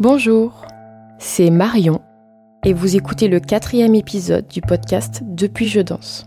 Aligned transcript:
Bonjour, 0.00 0.66
c'est 1.18 1.50
Marion 1.50 2.00
et 2.64 2.72
vous 2.72 2.96
écoutez 2.96 3.28
le 3.28 3.38
quatrième 3.38 3.94
épisode 3.94 4.48
du 4.48 4.60
podcast 4.60 5.22
Depuis 5.22 5.68
je 5.68 5.80
danse. 5.80 6.26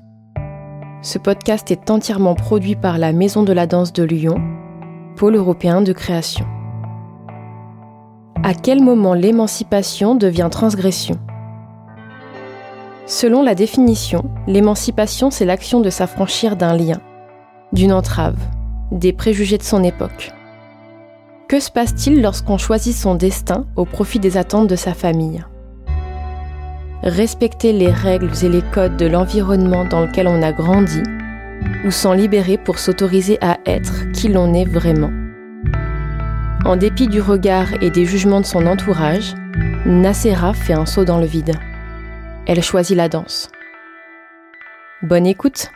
Ce 1.02 1.18
podcast 1.18 1.70
est 1.70 1.92
entièrement 1.92 2.34
produit 2.34 2.78
par 2.78 2.98
la 2.98 3.12
Maison 3.12 3.44
de 3.44 3.52
la 3.52 3.68
danse 3.68 3.92
de 3.92 4.04
Lyon, 4.04 4.42
pôle 5.18 5.36
européen 5.36 5.82
de 5.82 5.92
création. 5.92 6.46
À 8.42 8.54
quel 8.54 8.82
moment 8.82 9.14
l'émancipation 9.14 10.16
devient 10.16 10.48
transgression? 10.50 11.20
Selon 13.06 13.44
la 13.44 13.54
définition, 13.54 14.32
l'émancipation 14.48 15.30
c'est 15.30 15.46
l'action 15.46 15.82
de 15.82 15.90
s'affranchir 15.90 16.56
d'un 16.56 16.78
lien, 16.78 17.02
d'une 17.74 17.92
entrave, 17.92 18.40
des 18.94 19.12
préjugés 19.12 19.58
de 19.58 19.64
son 19.64 19.84
époque. 19.84 20.32
Que 21.48 21.62
se 21.62 21.72
passe-t-il 21.72 22.22
lorsqu'on 22.22 22.58
choisit 22.58 22.94
son 22.94 23.16
destin 23.16 23.66
au 23.78 23.86
profit 23.86 24.20
des 24.20 24.36
attentes 24.36 24.68
de 24.68 24.76
sa 24.76 24.94
famille? 24.94 25.46
Respecter 27.04 27.72
les 27.72 27.90
règles 27.90 28.32
et 28.44 28.50
les 28.50 28.62
codes 28.62 28.98
de 28.98 29.06
l'environnement 29.06 29.86
dans 29.86 30.02
lequel 30.02 30.28
on 30.28 30.42
a 30.42 30.52
grandi, 30.52 31.02
ou 31.86 31.92
s'en 31.92 32.12
libérer 32.12 32.58
pour 32.58 32.80
s'autoriser 32.80 33.38
à 33.40 33.60
être 33.66 34.12
qui 34.12 34.28
l'on 34.28 34.54
est 34.54 34.66
vraiment? 34.66 35.12
En 36.66 36.76
dépit 36.76 37.08
du 37.08 37.22
regard 37.22 37.82
et 37.82 37.92
des 37.92 38.06
jugements 38.06 38.42
de 38.42 38.46
son 38.46 38.68
entourage, 38.68 39.34
Nacera 39.86 40.54
fait 40.54 40.74
un 40.74 40.86
saut 40.86 41.06
dans 41.06 41.20
le 41.20 41.26
vide. 41.26 41.56
Elle 42.46 42.62
choisit 42.62 42.98
la 42.98 43.08
danse. 43.08 43.50
Bonne 45.02 45.26
écoute 45.26 45.72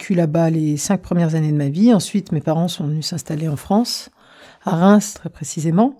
vécu 0.00 0.14
là-bas 0.14 0.48
les 0.48 0.78
cinq 0.78 1.02
premières 1.02 1.34
années 1.34 1.52
de 1.52 1.58
ma 1.58 1.68
vie. 1.68 1.92
Ensuite, 1.92 2.32
mes 2.32 2.40
parents 2.40 2.68
sont 2.68 2.86
venus 2.86 3.04
s'installer 3.04 3.48
en 3.48 3.56
France, 3.56 4.08
à 4.64 4.74
Reims 4.74 5.12
très 5.12 5.28
précisément. 5.28 5.94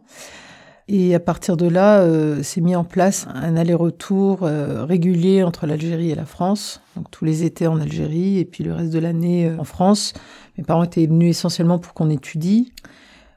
Et 0.89 1.15
à 1.15 1.21
partir 1.21 1.59
de 1.59 1.69
là, 1.69 2.01
euh, 2.01 2.43
s'est 2.43 2.63
mis 2.63 2.75
en 2.75 2.83
place 2.83 3.27
un 3.35 3.59
aller-retour 3.59 4.41
euh, 4.43 4.87
régulier 4.87 5.43
entre 5.43 5.67
l'Algérie 5.67 6.11
et 6.11 6.15
la 6.15 6.25
France. 6.25 6.81
Donc 6.97 7.11
tous 7.11 7.27
les 7.27 7.45
étés 7.45 7.67
en 7.67 7.79
Algérie 7.79 8.39
et 8.39 8.47
puis 8.47 8.65
le 8.65 8.73
reste 8.73 8.91
de 8.91 8.99
l'année 8.99 9.47
euh, 9.47 9.59
en 9.59 9.65
France. 9.65 10.15
Mes 10.57 10.65
parents 10.65 10.85
étaient 10.85 11.07
venus 11.07 11.37
essentiellement 11.37 11.79
pour 11.79 11.93
qu'on 11.93 12.09
étudie. 12.09 12.73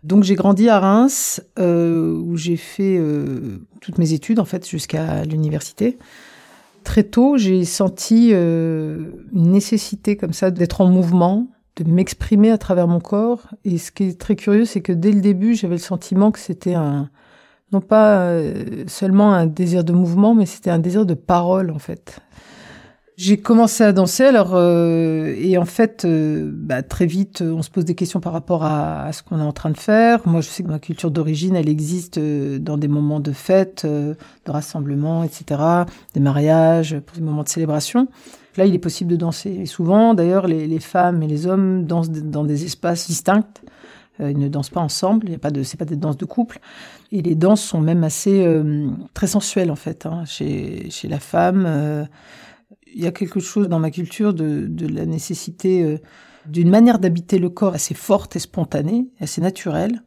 Donc 0.04 0.24
j'ai 0.24 0.36
grandi 0.36 0.70
à 0.70 0.80
Reims, 0.80 1.42
où 1.58 2.36
j'ai 2.36 2.58
fait 2.58 3.00
toutes 3.80 3.98
mes 3.98 4.12
études 4.12 4.40
en 4.40 4.46
fait 4.46 4.68
jusqu'à 4.68 5.24
l'université. 5.24 5.98
Très 6.84 7.04
tôt, 7.04 7.38
j'ai 7.38 7.66
senti 7.66 8.32
euh, 8.34 9.12
une 9.34 9.52
nécessité 9.52 10.18
comme 10.18 10.34
ça 10.34 10.52
d'être 10.52 10.82
en 10.82 10.88
mouvement, 10.88 11.48
de 11.76 11.90
m'exprimer 11.90 12.52
à 12.52 12.58
travers 12.58 12.88
mon 12.88 13.00
corps. 13.00 13.48
Et 13.66 13.78
ce 13.78 13.92
qui 13.92 14.04
est 14.04 14.20
très 14.20 14.36
curieux, 14.36 14.66
c'est 14.66 14.82
que 14.82 14.92
dès 14.92 15.12
le 15.12 15.22
début, 15.22 15.56
j'avais 15.56 15.76
le 15.76 15.80
sentiment 15.80 16.32
que 16.32 16.40
c'était 16.40 16.74
un, 16.74 17.10
non 17.72 17.82
pas 17.82 18.20
euh, 18.20 18.84
seulement 18.88 19.34
un 19.34 19.48
désir 19.48 19.84
de 19.84 19.94
mouvement, 19.94 20.36
mais 20.36 20.46
c'était 20.46 20.70
un 20.70 20.80
désir 20.80 21.06
de 21.06 21.14
parole 21.16 21.72
en 21.72 21.80
fait. 21.80 22.20
J'ai 23.26 23.38
commencé 23.38 23.86
à 23.86 23.94
danser 23.94 24.26
alors 24.26 24.50
euh, 24.52 25.34
et 25.38 25.58
en 25.58 25.64
fait 25.64 26.04
euh, 26.04 26.52
bah, 26.54 26.84
très 26.84 27.06
vite 27.06 27.42
on 27.42 27.62
se 27.62 27.70
pose 27.70 27.86
des 27.86 27.96
questions 27.96 28.20
par 28.20 28.34
rapport 28.34 28.66
à, 28.66 29.06
à 29.06 29.14
ce 29.14 29.24
qu'on 29.24 29.40
est 29.40 29.44
en 29.44 29.54
train 29.54 29.70
de 29.70 29.78
faire. 29.78 30.28
Moi 30.28 30.42
je 30.42 30.50
sais 30.50 30.62
que 30.62 30.68
ma 30.68 30.78
culture 30.78 31.10
d'origine 31.10 31.56
elle 31.56 31.70
existe 31.70 32.18
euh, 32.18 32.60
dans 32.60 32.78
des 32.78 32.90
moments 32.90 33.22
de 33.22 33.32
fête, 33.32 33.84
euh, 33.86 34.16
de 34.46 34.52
rassemblement, 34.52 35.24
etc., 35.24 35.62
des 36.14 36.20
mariages, 36.20 37.00
pour 37.00 37.16
des 37.16 37.24
moments 37.24 37.44
de 37.44 37.48
célébration. 37.48 38.10
Là 38.58 38.66
il 38.66 38.76
est 38.76 38.80
possible 38.80 39.12
de 39.12 39.16
danser 39.16 39.52
et 39.52 39.68
souvent 39.68 40.14
d'ailleurs 40.16 40.46
les, 40.46 40.68
les 40.68 40.82
femmes 40.82 41.24
et 41.24 41.28
les 41.28 41.48
hommes 41.48 41.86
dansent 41.86 42.12
dans 42.12 42.44
des 42.44 42.66
espaces 42.66 43.08
distincts. 43.08 43.48
Euh, 44.20 44.32
ils 44.32 44.38
ne 44.38 44.50
dansent 44.50 44.70
pas 44.70 44.82
ensemble, 44.82 45.28
il 45.28 45.32
y 45.32 45.36
a 45.36 45.40
pas 45.40 45.50
de, 45.50 45.64
c'est 45.64 45.78
pas 45.78 45.86
des 45.86 45.96
danses 45.96 46.18
de 46.18 46.26
couple. 46.26 46.60
Et 47.14 47.22
les 47.22 47.36
danses 47.36 47.64
sont 47.64 47.80
même 47.80 48.04
assez 48.04 48.46
très 49.14 49.28
sensuelles 49.28 49.72
en 49.72 49.78
fait 49.78 50.08
hein, 50.08 50.24
chez 50.26 50.90
chez 50.90 51.08
la 51.08 51.22
femme. 51.22 52.10
Il 52.94 53.04
y 53.04 53.08
a 53.08 53.12
quelque 53.12 53.40
chose 53.40 53.68
dans 53.68 53.80
ma 53.80 53.92
culture 53.92 54.34
de, 54.34 54.68
de 54.68 54.88
la 54.88 55.06
nécessité 55.06 55.84
euh, 55.84 55.98
d'une 56.46 56.70
manière 56.70 57.00
d'habiter 57.00 57.40
le 57.40 57.50
corps 57.50 57.74
assez 57.74 57.94
forte 57.94 58.36
et 58.36 58.40
spontanée, 58.40 59.08
assez 59.20 59.42
naturelle, 59.42 60.04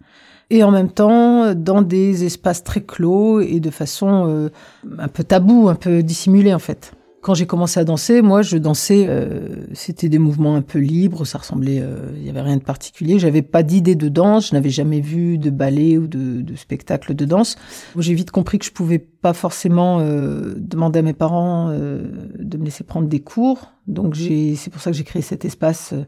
et 0.50 0.62
en 0.62 0.70
même 0.70 0.90
temps 0.90 1.54
dans 1.54 1.82
des 1.82 2.24
espaces 2.24 2.62
très 2.62 2.82
clos 2.82 3.40
et 3.40 3.58
de 3.58 3.70
façon 3.70 4.28
euh, 4.28 4.50
un 4.98 5.08
peu 5.08 5.24
tabou, 5.24 5.68
un 5.68 5.74
peu 5.74 6.02
dissimulée 6.02 6.54
en 6.54 6.58
fait. 6.58 6.92
Quand 7.26 7.34
j'ai 7.34 7.46
commencé 7.46 7.80
à 7.80 7.82
danser, 7.82 8.22
moi, 8.22 8.42
je 8.42 8.56
dansais, 8.56 9.06
euh, 9.08 9.66
c'était 9.72 10.08
des 10.08 10.20
mouvements 10.20 10.54
un 10.54 10.62
peu 10.62 10.78
libres, 10.78 11.24
ça 11.24 11.38
ressemblait, 11.38 11.80
euh, 11.80 12.12
il 12.16 12.24
y 12.24 12.30
avait 12.30 12.40
rien 12.40 12.56
de 12.56 12.62
particulier. 12.62 13.18
J'avais 13.18 13.42
pas 13.42 13.64
d'idée 13.64 13.96
de 13.96 14.08
danse, 14.08 14.50
je 14.50 14.54
n'avais 14.54 14.70
jamais 14.70 15.00
vu 15.00 15.36
de 15.36 15.50
ballet 15.50 15.98
ou 15.98 16.06
de, 16.06 16.40
de 16.40 16.54
spectacle 16.54 17.16
de 17.16 17.24
danse. 17.24 17.56
J'ai 17.98 18.14
vite 18.14 18.30
compris 18.30 18.60
que 18.60 18.64
je 18.64 18.70
pouvais 18.70 19.00
pas 19.26 19.32
forcément 19.32 19.98
euh, 19.98 20.54
demander 20.56 21.00
à 21.00 21.02
mes 21.02 21.12
parents 21.12 21.66
euh, 21.70 22.28
de 22.38 22.58
me 22.58 22.64
laisser 22.64 22.84
prendre 22.84 23.08
des 23.08 23.18
cours. 23.18 23.72
Donc 23.88 24.14
c'est 24.14 24.70
pour 24.70 24.80
ça 24.80 24.92
que 24.92 24.96
j'ai 24.96 25.02
créé 25.02 25.20
cet 25.20 25.44
espace 25.44 25.94
euh, 25.94 26.04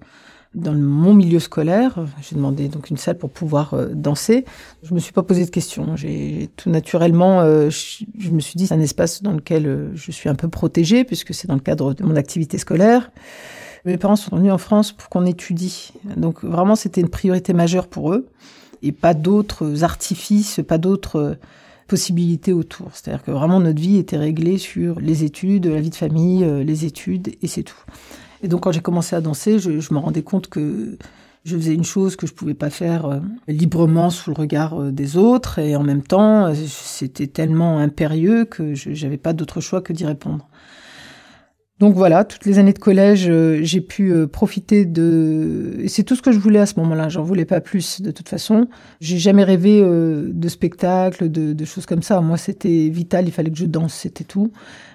dans 0.55 0.75
mon 0.75 1.15
milieu 1.15 1.39
scolaire. 1.39 2.05
J'ai 2.21 2.37
demandé 2.37 2.69
donc 2.69 2.91
une 2.91 2.97
salle 2.97 3.19
pour 3.19 3.31
pouvoir 3.31 3.75
euh, 3.75 3.89
danser. 3.93 4.45
Je 4.83 4.95
me 4.95 4.99
suis 4.99 5.13
pas 5.13 5.23
posé 5.23 5.45
de 5.45 5.51
questions. 5.51 5.97
J'ai 5.97 6.51
tout 6.57 6.71
naturellement, 6.71 7.41
euh, 7.41 7.71
je, 7.71 8.31
me 8.31 8.41
suis 8.41 8.57
dit 8.57 8.67
c'est 8.67 8.75
un 8.75 8.81
espace 8.81 9.23
dans 9.23 9.33
lequel 9.33 9.67
euh, 9.67 9.91
je 9.95 10.11
suis 10.11 10.29
un 10.29 10.35
peu 10.35 10.49
protégée 10.49 11.05
puisque 11.05 11.35
c'est 11.35 11.49
dans 11.49 11.55
le 11.55 11.61
cadre 11.61 11.95
de 11.95 12.03
mon 12.03 12.17
activité 12.17 12.59
scolaire. 12.59 13.11
Mes 13.85 13.97
parents 13.97 14.17
sont 14.17 14.37
venus 14.37 14.53
en 14.53 14.59
France 14.59 14.93
pour 14.93 15.09
qu'on 15.09 15.27
étudie. 15.27 15.93
Donc 16.17 16.45
vraiment 16.45 16.77
c'était 16.77 17.01
une 17.01 17.09
priorité 17.09 17.53
majeure 17.53 17.87
pour 17.87 18.13
eux 18.13 18.27
et 18.83 18.93
pas 18.93 19.15
d'autres 19.15 19.85
artifices, 19.85 20.61
pas 20.67 20.79
d'autres 20.79 21.37
possibilités 21.87 22.53
autour. 22.53 22.91
C'est-à-dire 22.93 23.23
que 23.23 23.31
vraiment 23.31 23.61
notre 23.61 23.81
vie 23.81 23.97
était 23.97 24.19
réglée 24.19 24.59
sur 24.59 25.01
les 25.01 25.25
études, 25.25 25.67
la 25.67 25.81
vie 25.81 25.91
de 25.91 25.95
famille, 25.95 26.45
les 26.65 26.85
études 26.85 27.35
et 27.41 27.47
c'est 27.47 27.63
tout. 27.63 27.85
Et 28.43 28.49
donc 28.49 28.63
quand 28.63 28.73
j'ai 28.73 28.81
commencé 28.81 29.17
à 29.17 29.21
danser, 29.21 29.59
je, 29.59 29.71
me 29.93 29.99
rendais 29.99 30.23
compte 30.23 30.49
que 30.49 30.97
je 31.45 31.57
faisais 31.57 31.75
une 31.75 31.85
chose 31.85 32.17
que 32.17 32.27
je 32.27 32.35
pouvais 32.35 32.55
pas 32.55 32.71
faire 32.71 33.07
euh, 33.07 33.21
librement 33.47 34.11
sous 34.11 34.31
le 34.31 34.37
regard 34.37 34.81
euh, 34.81 34.93
des 34.93 35.17
autres 35.17 35.59
et 35.59 35.77
en 35.77 35.83
même 35.83 36.03
temps 36.03 36.47
euh, 36.47 36.55
c'était 36.55 37.27
tellement 37.27 37.79
impérieux 37.79 38.45
que 38.45 38.75
je 38.75 38.93
j'avais 38.93 39.17
pas 39.17 39.33
d'autre 39.33 39.61
choix 39.61 39.81
que 39.81 39.93
d'y 39.93 40.05
répondre. 40.05 40.47
Donc 41.79 41.95
voilà, 41.95 42.25
toutes 42.25 42.45
les 42.45 42.59
années 42.59 42.73
de 42.73 42.79
collège, 42.79 43.27
euh, 43.29 43.61
j'ai 43.63 43.81
pu 43.81 44.13
euh, 44.13 44.27
profiter 44.27 44.85
de... 44.85 45.85
C'est 45.87 46.03
tout 46.03 46.17
ce 46.17 46.23
que 46.23 46.33
je 46.33 46.39
voulais 46.39 46.59
à 46.59 46.67
ce 46.67 46.75
moment-là, 46.81 47.09
j'en 47.09 47.23
voulais 47.23 47.45
pas 47.45 47.61
plus 47.61 48.03
de 48.03 48.11
toute 48.11 48.29
façon. 48.29 48.67
J'ai 49.01 49.19
jamais 49.19 49.45
rêvé 49.45 49.81
euh, 49.81 50.29
de 50.33 50.49
spectacles, 50.49 51.31
de, 51.31 51.65
choses 51.65 51.87
comme 51.87 52.03
ça. 52.03 52.21
Moi, 52.21 52.37
c'était 52.37 52.89
vital, 52.89 53.29
il 53.29 53.33
fallait 53.33 53.51
que 53.51 53.59
je 53.59 53.67
danse, 53.67 53.95
c'était 53.95 54.25
tout. 54.25 54.51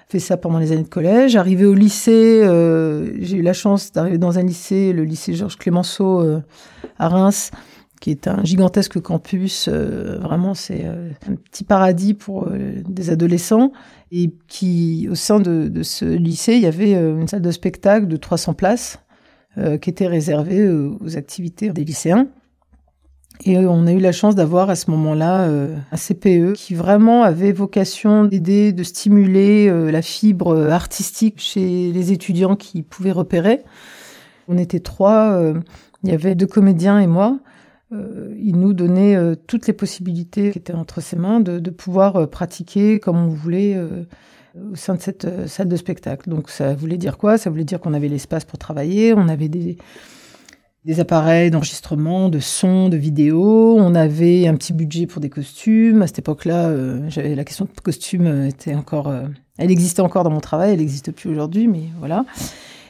Fait 0.08 0.18
ça 0.18 0.36
pendant 0.36 0.58
les 0.58 0.72
années 0.72 0.82
de 0.82 0.88
collège. 0.88 1.36
Arrivé 1.36 1.64
au 1.64 1.72
lycée, 1.72 2.42
j'ai 3.20 3.38
eu 3.38 3.42
la 3.42 3.54
chance 3.54 3.90
d'arriver 3.90 4.18
dans 4.18 4.38
un 4.38 4.42
lycée, 4.42 4.92
le 4.92 5.04
lycée 5.04 5.32
Georges 5.32 5.56
Clémenceau 5.56 6.22
à 6.98 7.08
Reims, 7.08 7.50
qui 8.04 8.10
est 8.10 8.28
un 8.28 8.44
gigantesque 8.44 9.00
campus. 9.00 9.66
euh, 9.66 10.18
vraiment, 10.20 10.52
c'est 10.52 10.82
euh, 10.84 11.08
un 11.26 11.36
petit 11.36 11.64
paradis 11.64 12.12
pour 12.12 12.48
euh, 12.48 12.82
des 12.86 13.08
adolescents. 13.08 13.72
Et 14.12 14.30
qui, 14.46 15.08
au 15.10 15.14
sein 15.14 15.40
de, 15.40 15.68
de 15.68 15.82
ce 15.82 16.04
lycée, 16.04 16.52
il 16.52 16.60
y 16.60 16.66
avait 16.66 16.92
une 16.92 17.26
salle 17.26 17.40
de 17.40 17.50
spectacle 17.50 18.06
de 18.06 18.16
300 18.16 18.52
places 18.52 19.00
qui 19.80 19.90
était 19.90 20.06
réservée 20.06 20.68
aux 20.68 21.16
activités 21.16 21.70
des 21.70 21.84
lycéens. 21.84 22.28
Et 23.44 23.56
on 23.58 23.86
a 23.86 23.92
eu 23.92 23.98
la 23.98 24.12
chance 24.12 24.36
d'avoir 24.36 24.70
à 24.70 24.76
ce 24.76 24.90
moment-là 24.92 25.48
un 25.90 25.96
CPE 25.96 26.52
qui 26.54 26.74
vraiment 26.74 27.24
avait 27.24 27.50
vocation 27.50 28.24
d'aider, 28.24 28.72
de 28.72 28.82
stimuler 28.84 29.90
la 29.90 30.02
fibre 30.02 30.70
artistique 30.70 31.40
chez 31.40 31.90
les 31.92 32.12
étudiants 32.12 32.54
qui 32.54 32.82
pouvaient 32.82 33.12
repérer. 33.12 33.62
On 34.46 34.58
était 34.58 34.80
trois, 34.80 35.40
il 36.04 36.10
y 36.10 36.12
avait 36.12 36.36
deux 36.36 36.46
comédiens 36.46 37.00
et 37.00 37.08
moi. 37.08 37.40
Euh, 37.94 38.34
il 38.38 38.56
nous 38.56 38.72
donnait 38.72 39.16
euh, 39.16 39.34
toutes 39.34 39.66
les 39.66 39.72
possibilités 39.72 40.50
qui 40.50 40.58
étaient 40.58 40.74
entre 40.74 41.00
ses 41.00 41.16
mains 41.16 41.40
de, 41.40 41.70
pouvoir 41.70 42.16
euh, 42.16 42.26
pratiquer 42.26 42.98
comme 42.98 43.16
on 43.16 43.28
voulait 43.28 43.78
au 44.70 44.76
sein 44.76 44.94
de 44.94 45.00
cette 45.00 45.48
salle 45.48 45.68
de 45.68 45.76
spectacle. 45.76 46.28
Donc 46.28 46.50
ça 46.50 46.74
voulait 46.74 46.98
dire 46.98 47.18
quoi? 47.18 47.38
Ça 47.38 47.50
voulait 47.50 47.64
dire 47.64 47.80
qu'on 47.80 47.94
avait 47.94 48.08
l'espace 48.08 48.44
pour 48.44 48.58
travailler, 48.58 49.14
on 49.14 49.28
avait 49.28 49.48
des, 49.48 49.76
appareils 50.98 51.50
d'enregistrement, 51.50 52.28
de 52.28 52.40
son, 52.40 52.88
de 52.88 52.96
vidéo. 52.96 53.76
On 53.78 53.94
avait 53.94 54.46
un 54.46 54.54
petit 54.54 54.72
budget 54.72 55.06
pour 55.06 55.20
des 55.20 55.30
costumes. 55.30 56.02
À 56.02 56.06
cette 56.06 56.20
époque-là, 56.20 56.72
la 57.16 57.44
question 57.44 57.64
de 57.64 57.80
costumes 57.80 58.26
euh, 58.26 58.48
était 58.48 58.74
encore 58.74 59.12
Elle 59.58 59.70
existait 59.70 60.02
encore 60.02 60.24
dans 60.24 60.30
mon 60.30 60.40
travail, 60.40 60.72
elle 60.72 60.78
n'existe 60.78 61.12
plus 61.12 61.30
aujourd'hui, 61.30 61.68
mais 61.68 61.84
voilà. 61.98 62.24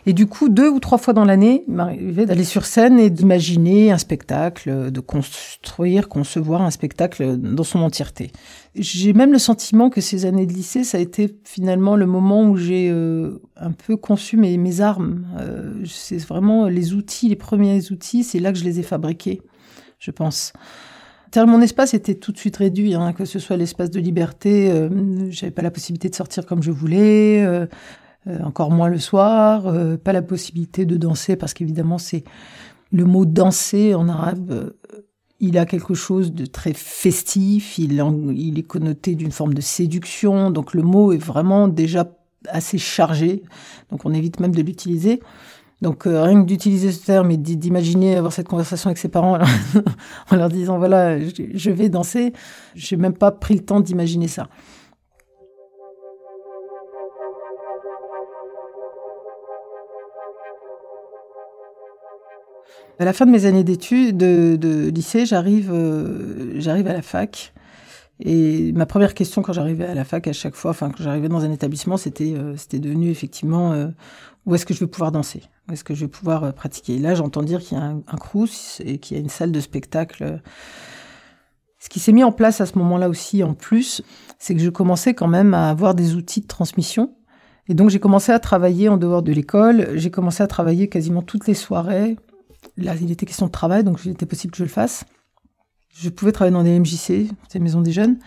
Et 0.06 0.12
du 0.12 0.26
coup, 0.26 0.48
deux 0.48 0.68
ou 0.68 0.80
trois 0.80 0.98
fois 0.98 1.14
dans 1.14 1.24
l'année, 1.24 1.64
il 1.66 1.74
m'arrivait 1.74 2.26
d'aller 2.26 2.44
sur 2.44 2.66
scène 2.66 2.98
et 2.98 3.10
d'imaginer 3.10 3.90
un 3.90 3.98
spectacle, 3.98 4.90
de 4.90 5.00
construire, 5.00 6.08
concevoir 6.08 6.62
un 6.62 6.70
spectacle 6.70 7.36
dans 7.38 7.64
son 7.64 7.80
entièreté. 7.80 8.30
J'ai 8.74 9.12
même 9.12 9.32
le 9.32 9.38
sentiment 9.38 9.88
que 9.88 10.00
ces 10.00 10.26
années 10.26 10.46
de 10.46 10.52
lycée, 10.52 10.84
ça 10.84 10.98
a 10.98 11.00
été 11.00 11.34
finalement 11.44 11.96
le 11.96 12.06
moment 12.06 12.44
où 12.44 12.56
j'ai 12.56 12.90
euh, 12.90 13.40
un 13.56 13.72
peu 13.72 13.96
conçu 13.96 14.36
mes, 14.36 14.58
mes 14.58 14.80
armes. 14.80 15.26
Euh, 15.40 15.72
c'est 15.86 16.18
vraiment 16.18 16.68
les 16.68 16.92
outils, 16.92 17.28
les 17.28 17.36
premiers 17.36 17.90
outils, 17.90 18.24
c'est 18.24 18.40
là 18.40 18.52
que 18.52 18.58
je 18.58 18.64
les 18.64 18.80
ai 18.80 18.82
fabriqués, 18.82 19.40
je 19.98 20.10
pense. 20.10 20.52
Mon 21.36 21.60
espace 21.60 21.94
était 21.94 22.14
tout 22.14 22.30
de 22.30 22.38
suite 22.38 22.56
réduit, 22.58 22.94
hein, 22.94 23.12
que 23.12 23.24
ce 23.24 23.38
soit 23.38 23.56
l'espace 23.56 23.90
de 23.90 23.98
liberté, 23.98 24.70
euh, 24.70 24.88
j'avais 25.30 25.50
pas 25.50 25.62
la 25.62 25.70
possibilité 25.70 26.08
de 26.08 26.14
sortir 26.14 26.46
comme 26.46 26.62
je 26.62 26.70
voulais. 26.70 27.44
Euh, 27.44 27.66
encore 28.42 28.70
moins 28.70 28.88
le 28.88 28.98
soir, 28.98 29.66
euh, 29.66 29.96
pas 29.96 30.12
la 30.12 30.22
possibilité 30.22 30.86
de 30.86 30.96
danser 30.96 31.36
parce 31.36 31.54
qu'évidemment 31.54 31.98
c'est 31.98 32.24
le 32.92 33.04
mot 33.04 33.24
danser 33.24 33.94
en 33.94 34.08
arabe, 34.08 34.50
euh, 34.50 34.70
il 35.40 35.58
a 35.58 35.66
quelque 35.66 35.94
chose 35.94 36.32
de 36.32 36.46
très 36.46 36.72
festif, 36.72 37.78
il, 37.78 38.02
il 38.36 38.58
est 38.58 38.62
connoté 38.62 39.14
d'une 39.14 39.32
forme 39.32 39.52
de 39.52 39.60
séduction, 39.60 40.50
donc 40.50 40.74
le 40.74 40.82
mot 40.82 41.12
est 41.12 41.18
vraiment 41.18 41.68
déjà 41.68 42.08
assez 42.48 42.78
chargé, 42.78 43.42
donc 43.90 44.04
on 44.04 44.14
évite 44.14 44.40
même 44.40 44.54
de 44.54 44.62
l'utiliser. 44.62 45.20
Donc 45.82 46.04
rien 46.04 46.40
que 46.40 46.46
d'utiliser 46.46 46.92
ce 46.92 47.04
terme 47.04 47.30
et 47.30 47.36
d'imaginer 47.36 48.16
avoir 48.16 48.32
cette 48.32 48.48
conversation 48.48 48.88
avec 48.88 48.96
ses 48.96 49.08
parents 49.08 49.38
en 50.30 50.36
leur 50.36 50.48
disant 50.48 50.78
voilà 50.78 51.18
je 51.18 51.70
vais 51.70 51.90
danser, 51.90 52.32
j'ai 52.74 52.96
même 52.96 53.12
pas 53.12 53.32
pris 53.32 53.54
le 53.54 53.64
temps 53.64 53.80
d'imaginer 53.80 54.28
ça. 54.28 54.48
À 63.00 63.04
la 63.04 63.12
fin 63.12 63.26
de 63.26 63.30
mes 63.32 63.44
années 63.44 63.64
d'études, 63.64 64.16
de, 64.16 64.88
lycée, 64.88 65.26
j'arrive, 65.26 65.72
euh, 65.72 66.52
j'arrive 66.60 66.86
à 66.86 66.92
la 66.92 67.02
fac. 67.02 67.52
Et 68.20 68.70
ma 68.72 68.86
première 68.86 69.14
question 69.14 69.42
quand 69.42 69.52
j'arrivais 69.52 69.86
à 69.86 69.94
la 69.94 70.04
fac, 70.04 70.28
à 70.28 70.32
chaque 70.32 70.54
fois, 70.54 70.70
enfin 70.70 70.90
quand 70.90 71.02
j'arrivais 71.02 71.28
dans 71.28 71.44
un 71.44 71.50
établissement, 71.50 71.96
c'était, 71.96 72.34
euh, 72.36 72.56
c'était 72.56 72.78
devenu 72.78 73.10
effectivement 73.10 73.72
euh, 73.72 73.88
où 74.46 74.54
est-ce 74.54 74.64
que 74.64 74.72
je 74.72 74.78
vais 74.78 74.86
pouvoir 74.86 75.10
danser, 75.10 75.42
où 75.68 75.72
est-ce 75.72 75.82
que 75.82 75.94
je 75.94 76.02
vais 76.02 76.08
pouvoir 76.08 76.54
pratiquer? 76.54 76.94
Et 76.94 76.98
là, 77.00 77.16
j'entends 77.16 77.42
dire 77.42 77.60
qu'il 77.60 77.76
y 77.76 77.80
a 77.80 77.84
un, 77.84 78.02
un 78.06 78.16
crous 78.16 78.80
et 78.84 78.98
qu'il 78.98 79.16
y 79.16 79.20
a 79.20 79.22
une 79.22 79.28
salle 79.28 79.50
de 79.50 79.58
spectacle. 79.58 80.40
Ce 81.80 81.88
qui 81.88 81.98
s'est 81.98 82.12
mis 82.12 82.22
en 82.22 82.30
place 82.30 82.60
à 82.60 82.66
ce 82.66 82.78
moment-là 82.78 83.08
aussi, 83.08 83.42
en 83.42 83.54
plus, 83.54 84.02
c'est 84.38 84.54
que 84.54 84.60
je 84.60 84.70
commençais 84.70 85.14
quand 85.14 85.28
même 85.28 85.52
à 85.52 85.68
avoir 85.68 85.96
des 85.96 86.14
outils 86.14 86.42
de 86.42 86.46
transmission. 86.46 87.16
Et 87.66 87.74
donc 87.74 87.90
j'ai 87.90 87.98
commencé 87.98 88.30
à 88.30 88.38
travailler 88.38 88.88
en 88.88 88.98
dehors 88.98 89.22
de 89.22 89.32
l'école. 89.32 89.88
J'ai 89.94 90.12
commencé 90.12 90.44
à 90.44 90.46
travailler 90.46 90.88
quasiment 90.88 91.22
toutes 91.22 91.48
les 91.48 91.54
soirées 91.54 92.16
Là, 92.76 92.94
il 93.00 93.10
était 93.10 93.26
question 93.26 93.46
de 93.46 93.52
travail, 93.52 93.84
donc 93.84 94.00
il 94.04 94.12
était 94.12 94.26
possible 94.26 94.52
que 94.52 94.58
je 94.58 94.64
le 94.64 94.68
fasse. 94.68 95.04
Je 95.96 96.08
pouvais 96.08 96.32
travailler 96.32 96.54
dans 96.54 96.64
des 96.64 96.78
MJC, 96.78 97.30
des 97.52 97.58
maisons 97.60 97.80
des 97.80 97.92
jeunes. 97.92 98.18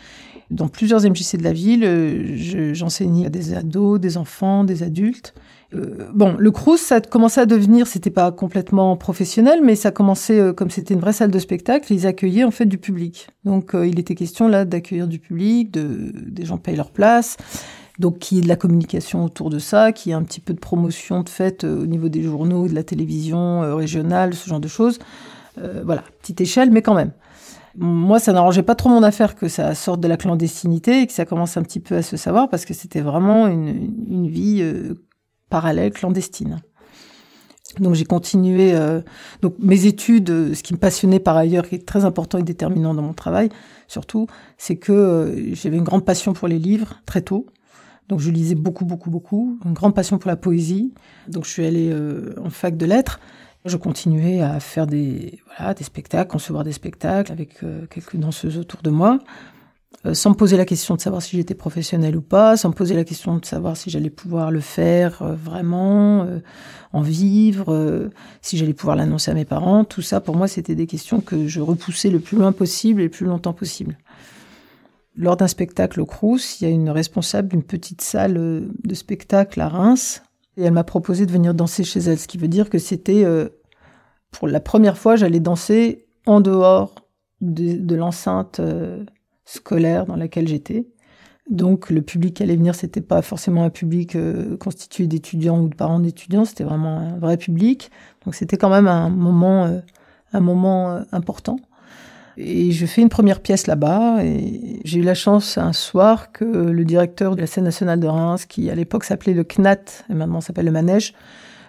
Dans 0.50 0.70
plusieurs 0.70 1.02
MJC 1.02 1.36
de 1.36 1.44
la 1.44 1.52
ville, 1.52 1.84
euh, 1.84 2.74
j'enseignais 2.74 3.26
à 3.26 3.30
des 3.30 3.54
ados, 3.54 4.00
des 4.00 4.16
enfants, 4.16 4.64
des 4.64 4.82
adultes. 4.84 5.34
Euh, 5.74 6.10
bon, 6.14 6.38
le 6.40 6.52
Crous, 6.52 6.80
ça 6.80 7.02
commençait 7.02 7.42
à 7.42 7.46
devenir, 7.46 7.86
c'était 7.86 8.10
pas 8.10 8.32
complètement 8.32 8.96
professionnel, 8.96 9.60
mais 9.62 9.76
ça 9.76 9.92
commençait, 9.92 10.40
euh, 10.40 10.54
comme 10.54 10.70
c'était 10.70 10.94
une 10.94 11.02
vraie 11.02 11.12
salle 11.12 11.32
de 11.32 11.40
spectacle, 11.40 11.92
ils 11.92 12.08
accueillaient 12.08 12.46
en 12.46 12.52
fait 12.52 12.66
du 12.66 12.78
public. 12.78 13.28
Donc 13.44 13.76
il 13.76 14.00
était 14.00 14.16
question 14.16 14.48
là 14.48 14.64
d'accueillir 14.64 15.10
du 15.10 15.20
public, 15.20 15.72
de, 15.72 16.14
des 16.16 16.46
gens 16.46 16.58
payent 16.58 16.78
leur 16.78 16.92
place 16.92 17.36
donc 18.00 18.20
qui 18.20 18.40
est 18.40 18.42
de 18.42 18.48
la 18.48 18.56
communication 18.56 19.26
autour 19.26 19.50
de 19.50 19.60
ça, 19.60 19.92
qui 19.92 20.12
est 20.12 20.14
un 20.14 20.24
petit 20.24 20.40
peu 20.40 20.54
de 20.54 20.60
promotion 20.60 21.24
de 21.24 21.30
fait 21.30 21.64
euh, 21.64 21.82
au 21.82 21.86
niveau 21.86 22.10
des 22.10 22.22
journaux, 22.22 22.68
de 22.68 22.76
la 22.76 22.84
télévision 22.84 23.64
euh, 23.64 23.76
régionale, 23.76 24.34
ce 24.34 24.48
genre 24.48 24.60
de 24.60 24.68
choses. 24.68 25.00
Euh, 25.58 25.82
voilà, 25.84 26.04
petite 26.22 26.42
échelle, 26.42 26.70
mais 26.70 26.82
quand 26.82 26.94
même. 26.94 27.12
Moi, 27.76 28.20
ça 28.20 28.34
n'arrangeait 28.34 28.64
pas 28.64 28.76
trop 28.76 28.90
mon 28.90 29.04
affaire 29.04 29.36
que 29.36 29.48
ça 29.48 29.74
sorte 29.76 30.00
de 30.00 30.08
la 30.08 30.18
clandestinité 30.18 31.02
et 31.02 31.08
que 31.08 31.14
ça 31.14 31.26
commence 31.26 31.58
un 31.58 31.64
petit 31.64 31.80
peu 31.80 31.96
à 31.96 32.02
se 32.02 32.18
savoir 32.18 32.50
parce 32.50 32.66
que 32.66 32.74
c'était 32.74 33.02
vraiment 33.02 33.48
une, 33.48 33.94
une 34.10 34.28
vie 34.28 34.64
parallèle, 35.50 35.92
clandestine. 35.92 36.60
Donc 37.80 37.94
j'ai 37.94 38.06
continué. 38.06 38.74
donc 39.44 39.54
mes 39.60 39.86
études, 39.86 40.56
ce 40.56 40.64
qui 40.64 40.74
me 40.74 40.80
passionnait 40.80 41.20
par 41.20 41.38
ailleurs, 41.38 41.70
qui 41.70 41.76
est 41.76 41.88
très 41.88 42.04
important 42.04 42.40
et 42.40 42.44
déterminant 42.44 42.96
dans 42.96 43.04
mon 43.04 43.14
travail, 43.14 43.50
surtout, 43.88 44.26
c'est 44.58 44.78
que 44.78 45.36
j'avais 45.54 45.78
une 45.78 45.84
grande 45.84 46.04
passion 46.04 46.34
pour 46.34 46.48
les 46.48 46.58
livres 46.58 46.96
très 47.06 47.22
tôt. 47.22 47.46
Donc 48.08 48.20
je 48.22 48.32
lisais 48.32 48.56
beaucoup, 48.56 48.86
beaucoup, 48.86 49.10
beaucoup. 49.10 49.60
Une 49.66 49.74
grande 49.74 49.94
passion 49.94 50.18
pour 50.18 50.30
la 50.30 50.38
poésie. 50.38 50.94
Donc 51.28 51.46
je 51.46 51.50
suis 51.50 51.66
allée 51.66 51.90
euh, 51.92 52.36
en 52.44 52.50
fac 52.50 52.78
de 52.78 52.86
lettres. 52.86 53.20
Je 53.66 53.76
continuais 53.76 54.42
à 54.42 54.60
faire 54.62 54.88
des, 54.88 55.40
voilà, 55.46 55.74
des 55.74 55.84
spectacles, 55.84 56.30
concevoir 56.32 56.64
des 56.64 56.72
spectacles 56.72 57.32
avec 57.32 57.64
euh, 57.64 57.86
quelques 57.88 58.16
danseuses 58.16 58.58
autour 58.58 58.82
de 58.82 58.90
moi, 58.90 59.20
euh, 60.06 60.14
sans 60.14 60.30
me 60.30 60.36
poser 60.36 60.56
la 60.56 60.64
question 60.64 60.96
de 60.96 61.02
savoir 61.02 61.22
si 61.22 61.36
j'étais 61.36 61.56
professionnelle 61.56 62.16
ou 62.16 62.22
pas, 62.22 62.56
sans 62.56 62.70
me 62.70 62.74
poser 62.74 62.96
la 62.96 63.04
question 63.04 63.36
de 63.36 63.44
savoir 63.44 63.76
si 63.76 63.90
j'allais 63.90 64.10
pouvoir 64.10 64.52
le 64.52 64.62
faire 64.62 65.22
vraiment, 65.36 66.26
en 66.94 67.02
vivre, 67.02 68.10
si 68.42 68.58
j'allais 68.58 68.74
pouvoir 68.74 68.96
l'annoncer 68.96 69.32
à 69.32 69.34
mes 69.34 69.44
parents. 69.44 69.84
Tout 69.84 70.04
ça, 70.04 70.22
pour 70.22 70.38
moi, 70.38 70.48
c'était 70.48 70.76
des 70.76 70.88
questions 70.88 71.20
que 71.20 71.48
je 71.48 71.60
repoussais 71.60 72.10
le 72.10 72.20
plus 72.20 72.38
loin 72.38 72.54
possible 72.54 73.02
et 73.02 73.06
le 73.06 73.10
plus 73.10 73.26
longtemps 73.26 73.54
possible 73.54 73.98
lors 75.18 75.36
d'un 75.36 75.48
spectacle 75.48 76.00
au 76.00 76.06
Crous, 76.06 76.62
il 76.62 76.64
y 76.64 76.68
a 76.68 76.74
une 76.74 76.90
responsable 76.90 77.50
d'une 77.50 77.64
petite 77.64 78.02
salle 78.02 78.38
euh, 78.38 78.70
de 78.84 78.94
spectacle 78.94 79.60
à 79.60 79.68
Reims, 79.68 80.22
et 80.56 80.64
elle 80.64 80.74
m'a 80.74 80.84
proposé 80.84 81.26
de 81.26 81.32
venir 81.32 81.54
danser 81.54 81.84
chez 81.84 82.00
elle, 82.00 82.20
ce 82.20 82.28
qui 82.28 82.38
veut 82.38 82.48
dire 82.48 82.70
que 82.70 82.78
c'était, 82.78 83.26
euh, 83.26 83.50
pour 84.32 84.48
la 84.48 84.60
première 84.60 84.98
fois, 84.98 85.16
j'allais 85.16 85.40
danser 85.40 86.06
en 86.26 86.40
dehors 86.40 86.96
de, 87.42 87.96
l'enceinte 87.96 88.60
euh, 88.60 89.04
scolaire 89.46 90.06
dans 90.06 90.16
laquelle 90.16 90.48
j'étais. 90.48 90.88
Donc 91.50 91.90
le 91.90 92.02
public 92.02 92.36
qui 92.36 92.44
allait 92.44 92.56
venir, 92.56 92.76
c'était 92.76 93.02
pas 93.02 93.22
forcément 93.22 93.64
un 93.64 93.70
public 93.70 94.18
constitué 94.60 95.08
d'étudiants 95.08 95.62
ou 95.62 95.70
de 95.70 95.76
parents 95.76 96.02
d'étudiants, 96.02 96.44
c'était 96.44 96.66
vraiment 96.66 96.98
un 96.98 97.20
vrai 97.20 97.38
public. 97.38 97.90
Donc 98.26 98.36
c'était 98.36 98.58
quand 98.58 98.70
même 98.70 98.88
un 98.88 99.10
moment, 99.10 99.82
un 100.34 100.40
moment 100.42 101.00
important. 101.14 101.58
Et 102.38 102.72
je 102.72 102.86
fais 102.86 103.02
une 103.02 103.10
première 103.10 103.42
pièce 103.42 103.68
là-bas. 103.68 104.24
Et 104.24 104.80
j'ai 104.84 105.00
eu 105.00 105.04
la 105.04 105.16
chance 105.16 105.58
un 105.58 105.74
soir 105.74 106.32
que 106.32 106.46
le 106.46 106.86
directeur 106.86 107.36
de 107.36 107.42
la 107.42 107.48
scène 107.48 107.64
nationale 107.64 108.00
de 108.00 108.08
Reims, 108.08 108.46
qui 108.46 108.70
à 108.70 108.76
l'époque 108.76 109.04
s'appelait 109.04 109.34
le 109.34 109.44
CNAT, 109.44 110.06
et 110.10 110.14
maintenant 110.14 110.42
s'appelle 110.42 110.66
le 110.66 110.72
Manège, 110.72 111.14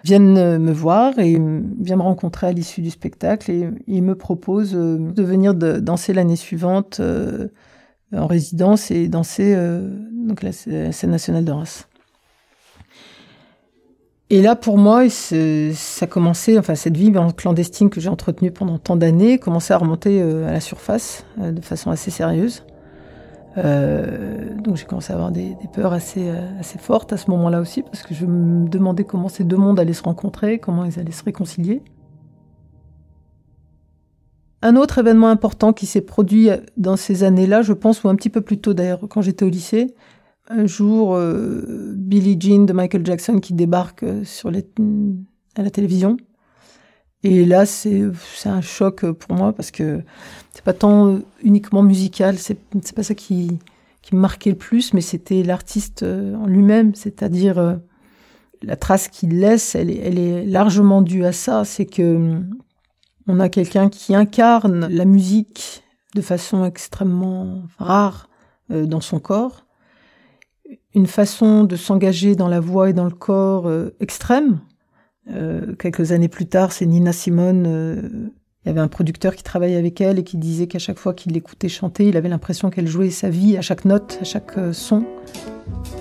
vienne 0.03 0.57
me 0.57 0.71
voir 0.71 1.17
et 1.19 1.37
vient 1.79 1.97
me 1.97 2.01
rencontrer 2.01 2.47
à 2.47 2.51
l'issue 2.51 2.81
du 2.81 2.91
spectacle. 2.91 3.51
Et 3.51 3.69
il 3.87 4.03
me 4.03 4.15
propose 4.15 4.75
euh, 4.75 4.97
de 4.97 5.23
venir 5.23 5.53
danser 5.53 6.13
l'année 6.13 6.35
suivante 6.35 6.99
euh, 6.99 7.47
en 8.15 8.27
résidence 8.27 8.91
et 8.91 9.07
danser 9.07 9.53
euh, 9.55 9.89
donc 10.13 10.43
la 10.43 10.51
scène 10.51 11.11
nationale 11.11 11.45
de 11.45 11.51
Reims. 11.51 11.88
Et 14.31 14.43
là, 14.43 14.55
pour 14.55 14.77
moi, 14.77 15.09
ça 15.09 16.07
commençait, 16.07 16.59
enfin, 16.59 16.75
cette 16.75 16.95
vie 16.95 17.11
clandestine 17.35 17.89
que 17.89 17.99
j'ai 17.99 18.09
entretenue 18.09 18.51
pendant 18.51 18.77
tant 18.77 18.95
d'années 18.95 19.39
commençait 19.39 19.73
à 19.73 19.77
remonter 19.77 20.21
euh, 20.21 20.47
à 20.47 20.51
la 20.51 20.59
surface 20.59 21.25
euh, 21.41 21.51
de 21.51 21.61
façon 21.61 21.89
assez 21.89 22.11
sérieuse. 22.11 22.63
Euh, 23.57 24.55
donc 24.63 24.75
j'ai 24.75 24.85
commencé 24.85 25.11
à 25.11 25.15
avoir 25.15 25.31
des, 25.31 25.57
peurs 25.73 25.93
assez, 25.93 26.29
assez 26.59 26.77
fortes 26.77 27.11
à 27.11 27.17
ce 27.17 27.31
moment-là 27.31 27.59
aussi, 27.59 27.81
parce 27.81 28.03
que 28.03 28.13
je 28.13 28.27
me 28.27 28.69
demandais 28.69 29.03
comment 29.03 29.29
ces 29.29 29.43
deux 29.43 29.57
mondes 29.57 29.79
allaient 29.79 29.93
se 29.93 30.03
rencontrer, 30.03 30.59
comment 30.59 30.85
ils 30.85 30.99
allaient 30.99 31.11
se 31.11 31.23
réconcilier. 31.23 31.81
Un 34.61 34.75
autre 34.75 34.99
événement 34.99 35.29
important 35.29 35.73
qui 35.73 35.87
s'est 35.87 36.01
produit 36.01 36.49
dans 36.77 36.97
ces 36.97 37.23
années-là, 37.23 37.63
je 37.63 37.73
pense, 37.73 38.03
ou 38.03 38.09
un 38.09 38.15
petit 38.15 38.29
peu 38.29 38.41
plus 38.41 38.59
tôt 38.59 38.75
d'ailleurs, 38.75 38.99
quand 39.09 39.23
j'étais 39.23 39.45
au 39.45 39.49
lycée, 39.49 39.95
un 40.49 40.65
jour 40.65 41.15
euh, 41.15 41.93
Billie 41.95 42.37
Jean 42.39 42.65
de 42.65 42.73
Michael 42.73 43.05
Jackson 43.05 43.39
qui 43.39 43.53
débarque 43.53 44.03
euh, 44.03 44.23
sur 44.23 44.51
les, 44.51 44.65
à 45.55 45.61
la 45.61 45.69
télévision. 45.69 46.17
Et 47.23 47.45
là, 47.45 47.65
c'est 47.65 48.01
un 48.45 48.61
choc 48.61 49.05
pour 49.11 49.35
moi 49.35 49.51
parce 49.51 49.71
que 49.71 50.01
c'est 50.53 50.63
pas 50.63 50.73
tant 50.73 51.19
uniquement 51.43 51.83
musical, 51.83 52.37
c'est 52.37 52.57
pas 52.95 53.03
ça 53.03 53.13
qui 53.13 53.59
qui 54.01 54.15
me 54.15 54.21
marquait 54.21 54.51
le 54.51 54.55
plus, 54.55 54.93
mais 54.93 55.01
c'était 55.01 55.43
l'artiste 55.43 56.03
euh, 56.03 56.33
en 56.35 56.47
lui-même, 56.47 56.95
c'est-à-dire 56.95 57.79
la 58.61 58.75
trace 58.77 59.09
qu'il 59.09 59.39
laisse, 59.39 59.75
elle 59.75 59.89
est 59.89 60.45
largement 60.45 61.01
due 61.01 61.25
à 61.25 61.33
ça. 61.33 61.65
C'est 61.65 61.85
que 61.85 62.39
on 63.27 63.39
a 63.41 63.49
quelqu'un 63.49 63.89
qui 63.89 64.15
incarne 64.15 64.87
la 64.87 65.03
musique 65.03 65.83
de 66.15 66.21
façon 66.21 66.63
extrêmement 66.63 67.63
rare 67.77 68.29
dans 68.69 69.01
son 69.01 69.19
corps 69.19 69.65
une 70.93 71.07
façon 71.07 71.63
de 71.63 71.75
s'engager 71.75 72.35
dans 72.35 72.47
la 72.47 72.59
voix 72.59 72.89
et 72.89 72.93
dans 72.93 73.05
le 73.05 73.11
corps 73.11 73.67
euh, 73.67 73.95
extrême. 73.99 74.59
Euh, 75.31 75.75
quelques 75.75 76.11
années 76.11 76.27
plus 76.27 76.47
tard, 76.47 76.71
c'est 76.71 76.85
Nina 76.85 77.13
Simone. 77.13 77.65
Euh, 77.67 78.29
il 78.65 78.67
y 78.67 78.69
avait 78.69 78.81
un 78.81 78.87
producteur 78.87 79.35
qui 79.35 79.43
travaillait 79.43 79.77
avec 79.77 80.01
elle 80.01 80.19
et 80.19 80.23
qui 80.23 80.37
disait 80.37 80.67
qu'à 80.67 80.79
chaque 80.79 80.99
fois 80.99 81.13
qu'il 81.13 81.33
l'écoutait 81.33 81.69
chanter, 81.69 82.07
il 82.07 82.17
avait 82.17 82.29
l'impression 82.29 82.69
qu'elle 82.69 82.87
jouait 82.87 83.09
sa 83.09 83.29
vie 83.29 83.57
à 83.57 83.61
chaque 83.61 83.85
note, 83.85 84.19
à 84.21 84.25
chaque 84.25 84.53
son. 84.73 85.05
Oh. 85.71 85.99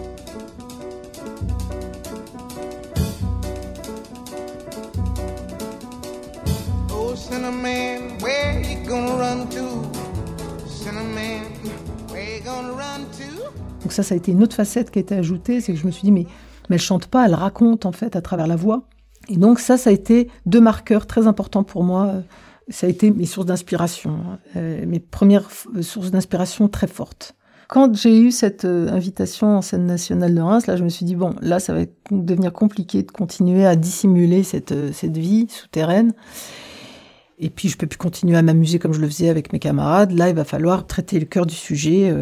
Donc 13.88 13.94
ça, 13.94 14.02
ça 14.02 14.14
a 14.14 14.18
été 14.18 14.32
une 14.32 14.42
autre 14.42 14.54
facette 14.54 14.90
qui 14.90 14.98
a 14.98 15.00
été 15.00 15.14
ajoutée, 15.14 15.62
c'est 15.62 15.72
que 15.72 15.78
je 15.78 15.86
me 15.86 15.90
suis 15.90 16.02
dit, 16.02 16.12
mais, 16.12 16.26
mais 16.68 16.76
elle 16.76 16.82
chante 16.82 17.06
pas, 17.06 17.24
elle 17.24 17.32
raconte 17.32 17.86
en 17.86 17.92
fait 17.92 18.16
à 18.16 18.20
travers 18.20 18.46
la 18.46 18.54
voix. 18.54 18.82
Et 19.30 19.38
donc 19.38 19.60
ça, 19.60 19.78
ça 19.78 19.88
a 19.88 19.94
été 19.94 20.28
deux 20.44 20.60
marqueurs 20.60 21.06
très 21.06 21.26
importants 21.26 21.64
pour 21.64 21.84
moi. 21.84 22.16
Ça 22.68 22.86
a 22.86 22.90
été 22.90 23.10
mes 23.10 23.24
sources 23.24 23.46
d'inspiration, 23.46 24.18
euh, 24.56 24.84
mes 24.86 25.00
premières 25.00 25.48
sources 25.80 26.10
d'inspiration 26.10 26.68
très 26.68 26.86
fortes. 26.86 27.34
Quand 27.66 27.96
j'ai 27.96 28.20
eu 28.20 28.30
cette 28.30 28.66
euh, 28.66 28.90
invitation 28.90 29.56
en 29.56 29.62
scène 29.62 29.86
nationale 29.86 30.34
de 30.34 30.40
Reims, 30.42 30.66
là, 30.66 30.76
je 30.76 30.84
me 30.84 30.90
suis 30.90 31.06
dit, 31.06 31.16
bon, 31.16 31.34
là, 31.40 31.58
ça 31.58 31.72
va 31.72 31.86
devenir 32.10 32.52
compliqué 32.52 33.02
de 33.02 33.10
continuer 33.10 33.64
à 33.64 33.74
dissimuler 33.74 34.42
cette, 34.42 34.72
euh, 34.72 34.90
cette 34.92 35.16
vie 35.16 35.46
souterraine. 35.48 36.12
Et 37.38 37.48
puis, 37.48 37.70
je 37.70 37.78
peux 37.78 37.86
plus 37.86 37.96
continuer 37.96 38.36
à 38.36 38.42
m'amuser 38.42 38.78
comme 38.78 38.92
je 38.92 39.00
le 39.00 39.06
faisais 39.06 39.30
avec 39.30 39.54
mes 39.54 39.60
camarades. 39.60 40.12
Là, 40.12 40.28
il 40.28 40.34
va 40.34 40.44
falloir 40.44 40.86
traiter 40.86 41.18
le 41.18 41.24
cœur 41.24 41.46
du 41.46 41.54
sujet. 41.54 42.14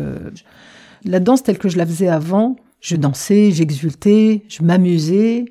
La 1.04 1.20
danse 1.20 1.42
telle 1.42 1.58
que 1.58 1.68
je 1.68 1.78
la 1.78 1.86
faisais 1.86 2.08
avant, 2.08 2.56
je 2.80 2.96
dansais, 2.96 3.50
j'exultais, 3.50 4.44
je 4.48 4.62
m'amusais, 4.62 5.44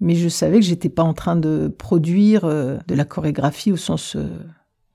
mais 0.00 0.14
je 0.14 0.28
savais 0.28 0.60
que 0.60 0.66
j'étais 0.66 0.88
pas 0.88 1.02
en 1.02 1.14
train 1.14 1.36
de 1.36 1.68
produire 1.78 2.44
euh, 2.44 2.78
de 2.86 2.94
la 2.94 3.04
chorégraphie 3.04 3.72
au 3.72 3.76
sens 3.76 4.16
euh, 4.16 4.28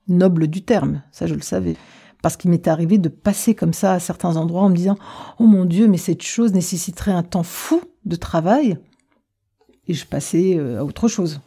noble 0.08 0.46
du 0.48 0.62
terme. 0.62 1.02
Ça, 1.10 1.26
je 1.26 1.34
le 1.34 1.40
savais. 1.40 1.76
Parce 2.22 2.36
qu'il 2.36 2.50
m'était 2.50 2.70
arrivé 2.70 2.98
de 2.98 3.08
passer 3.08 3.54
comme 3.54 3.72
ça 3.72 3.94
à 3.94 3.98
certains 3.98 4.36
endroits 4.36 4.62
en 4.62 4.68
me 4.68 4.76
disant 4.76 4.98
Oh 5.38 5.46
mon 5.46 5.64
Dieu, 5.64 5.88
mais 5.88 5.96
cette 5.96 6.22
chose 6.22 6.52
nécessiterait 6.52 7.12
un 7.12 7.22
temps 7.22 7.42
fou 7.42 7.80
de 8.04 8.16
travail. 8.16 8.78
Et 9.88 9.94
je 9.94 10.06
passais 10.06 10.56
euh, 10.58 10.78
à 10.78 10.84
autre 10.84 11.08
chose. 11.08 11.40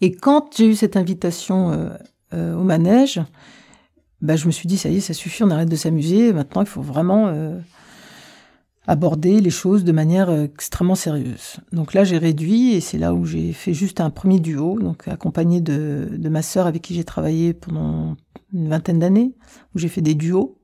Et 0.00 0.12
quand 0.12 0.56
j'ai 0.56 0.68
eu 0.68 0.74
cette 0.74 0.96
invitation 0.96 1.90
au 2.32 2.62
manège, 2.62 3.20
bah, 4.20 4.36
je 4.36 4.46
me 4.46 4.52
suis 4.52 4.66
dit 4.66 4.78
Ça 4.78 4.88
y 4.88 4.96
est, 4.96 5.00
ça 5.00 5.14
suffit, 5.14 5.42
on 5.42 5.50
arrête 5.50 5.68
de 5.68 5.76
s'amuser. 5.76 6.32
Maintenant, 6.32 6.62
il 6.62 6.68
faut 6.68 6.82
vraiment 6.82 7.32
aborder 8.88 9.40
les 9.42 9.50
choses 9.50 9.84
de 9.84 9.92
manière 9.92 10.30
euh, 10.30 10.44
extrêmement 10.44 10.94
sérieuse. 10.94 11.58
Donc 11.72 11.92
là, 11.92 12.04
j'ai 12.04 12.16
réduit 12.16 12.72
et 12.72 12.80
c'est 12.80 12.96
là 12.96 13.12
où 13.12 13.26
j'ai 13.26 13.52
fait 13.52 13.74
juste 13.74 14.00
un 14.00 14.08
premier 14.08 14.40
duo, 14.40 14.78
donc 14.80 15.06
accompagné 15.06 15.60
de, 15.60 16.08
de 16.10 16.28
ma 16.30 16.40
sœur 16.40 16.66
avec 16.66 16.82
qui 16.82 16.94
j'ai 16.94 17.04
travaillé 17.04 17.52
pendant 17.52 18.16
une 18.54 18.68
vingtaine 18.68 18.98
d'années, 18.98 19.34
où 19.74 19.78
j'ai 19.78 19.88
fait 19.88 20.00
des 20.00 20.14
duos. 20.14 20.58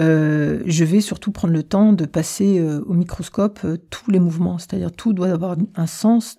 Euh, 0.00 0.62
je 0.66 0.84
vais 0.84 1.00
surtout 1.00 1.32
prendre 1.32 1.52
le 1.52 1.64
temps 1.64 1.92
de 1.92 2.04
passer 2.04 2.60
euh, 2.60 2.80
au 2.86 2.94
microscope 2.94 3.58
euh, 3.64 3.76
tous 3.90 4.12
les 4.12 4.20
mouvements, 4.20 4.58
c'est-à-dire 4.58 4.92
tout 4.92 5.12
doit 5.12 5.30
avoir 5.30 5.56
un 5.74 5.86
sens. 5.88 6.38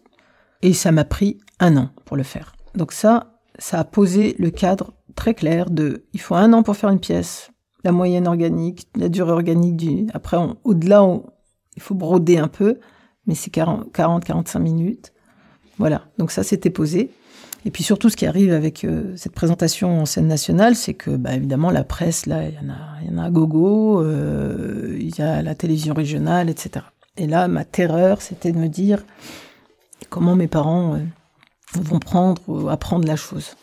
Et 0.61 0.71
ça 0.71 0.93
m'a 0.93 1.03
pris 1.03 1.37
un 1.59 1.75
an 1.75 1.89
pour 2.05 2.15
le 2.15 2.23
faire. 2.23 2.55
Donc 2.75 2.93
ça, 2.93 3.28
ça 3.59 3.79
a 3.79 3.83
posé 3.83 4.35
le 4.39 4.49
cadre 4.49 4.93
très 5.15 5.33
clair 5.33 5.69
de 5.69 6.05
il 6.13 6.19
faut 6.19 6.35
un 6.35 6.53
an 6.53 6.63
pour 6.63 6.75
faire 6.75 6.89
une 6.89 6.99
pièce, 6.99 7.51
la 7.83 7.91
moyenne 7.91 8.27
organique, 8.27 8.87
la 8.95 9.09
durée 9.09 9.31
organique 9.31 9.75
du. 9.75 10.07
Après, 10.13 10.37
au-delà, 10.63 11.05
il 11.75 11.81
faut 11.81 11.95
broder 11.95 12.37
un 12.37 12.47
peu, 12.47 12.79
mais 13.27 13.35
c'est 13.35 13.53
40-45 13.53 14.59
minutes. 14.59 15.13
Voilà, 15.77 16.05
donc 16.17 16.31
ça 16.31 16.43
c'était 16.43 16.69
posé. 16.69 17.11
Et 17.65 17.71
puis 17.71 17.83
surtout, 17.83 18.09
ce 18.09 18.15
qui 18.15 18.25
arrive 18.25 18.53
avec 18.53 18.85
euh, 18.85 19.13
cette 19.17 19.33
présentation 19.33 20.01
en 20.01 20.05
scène 20.05 20.27
nationale, 20.27 20.75
c'est 20.75 20.93
que, 20.93 21.11
bah, 21.11 21.35
évidemment, 21.35 21.71
la 21.71 21.83
presse, 21.83 22.25
là, 22.25 22.43
il 22.47 22.55
y 22.55 23.11
en 23.11 23.19
a, 23.19 23.25
à 23.25 23.29
gogo, 23.29 24.01
euh, 24.01 24.97
il 24.99 25.17
y 25.17 25.21
a 25.21 25.41
la 25.41 25.55
télévision 25.55 25.93
régionale, 25.93 26.49
etc. 26.49 26.85
Et 27.17 27.27
là, 27.27 27.49
ma 27.49 27.65
terreur, 27.65 28.21
c'était 28.21 28.53
de 28.53 28.57
me 28.57 28.67
dire 28.67 29.03
comment 30.09 30.35
mes 30.35 30.47
parents 30.47 30.95
euh, 30.95 30.99
vont 31.73 31.99
prendre, 31.99 32.69
apprendre 32.69 33.07
la 33.07 33.15
chose. 33.15 33.55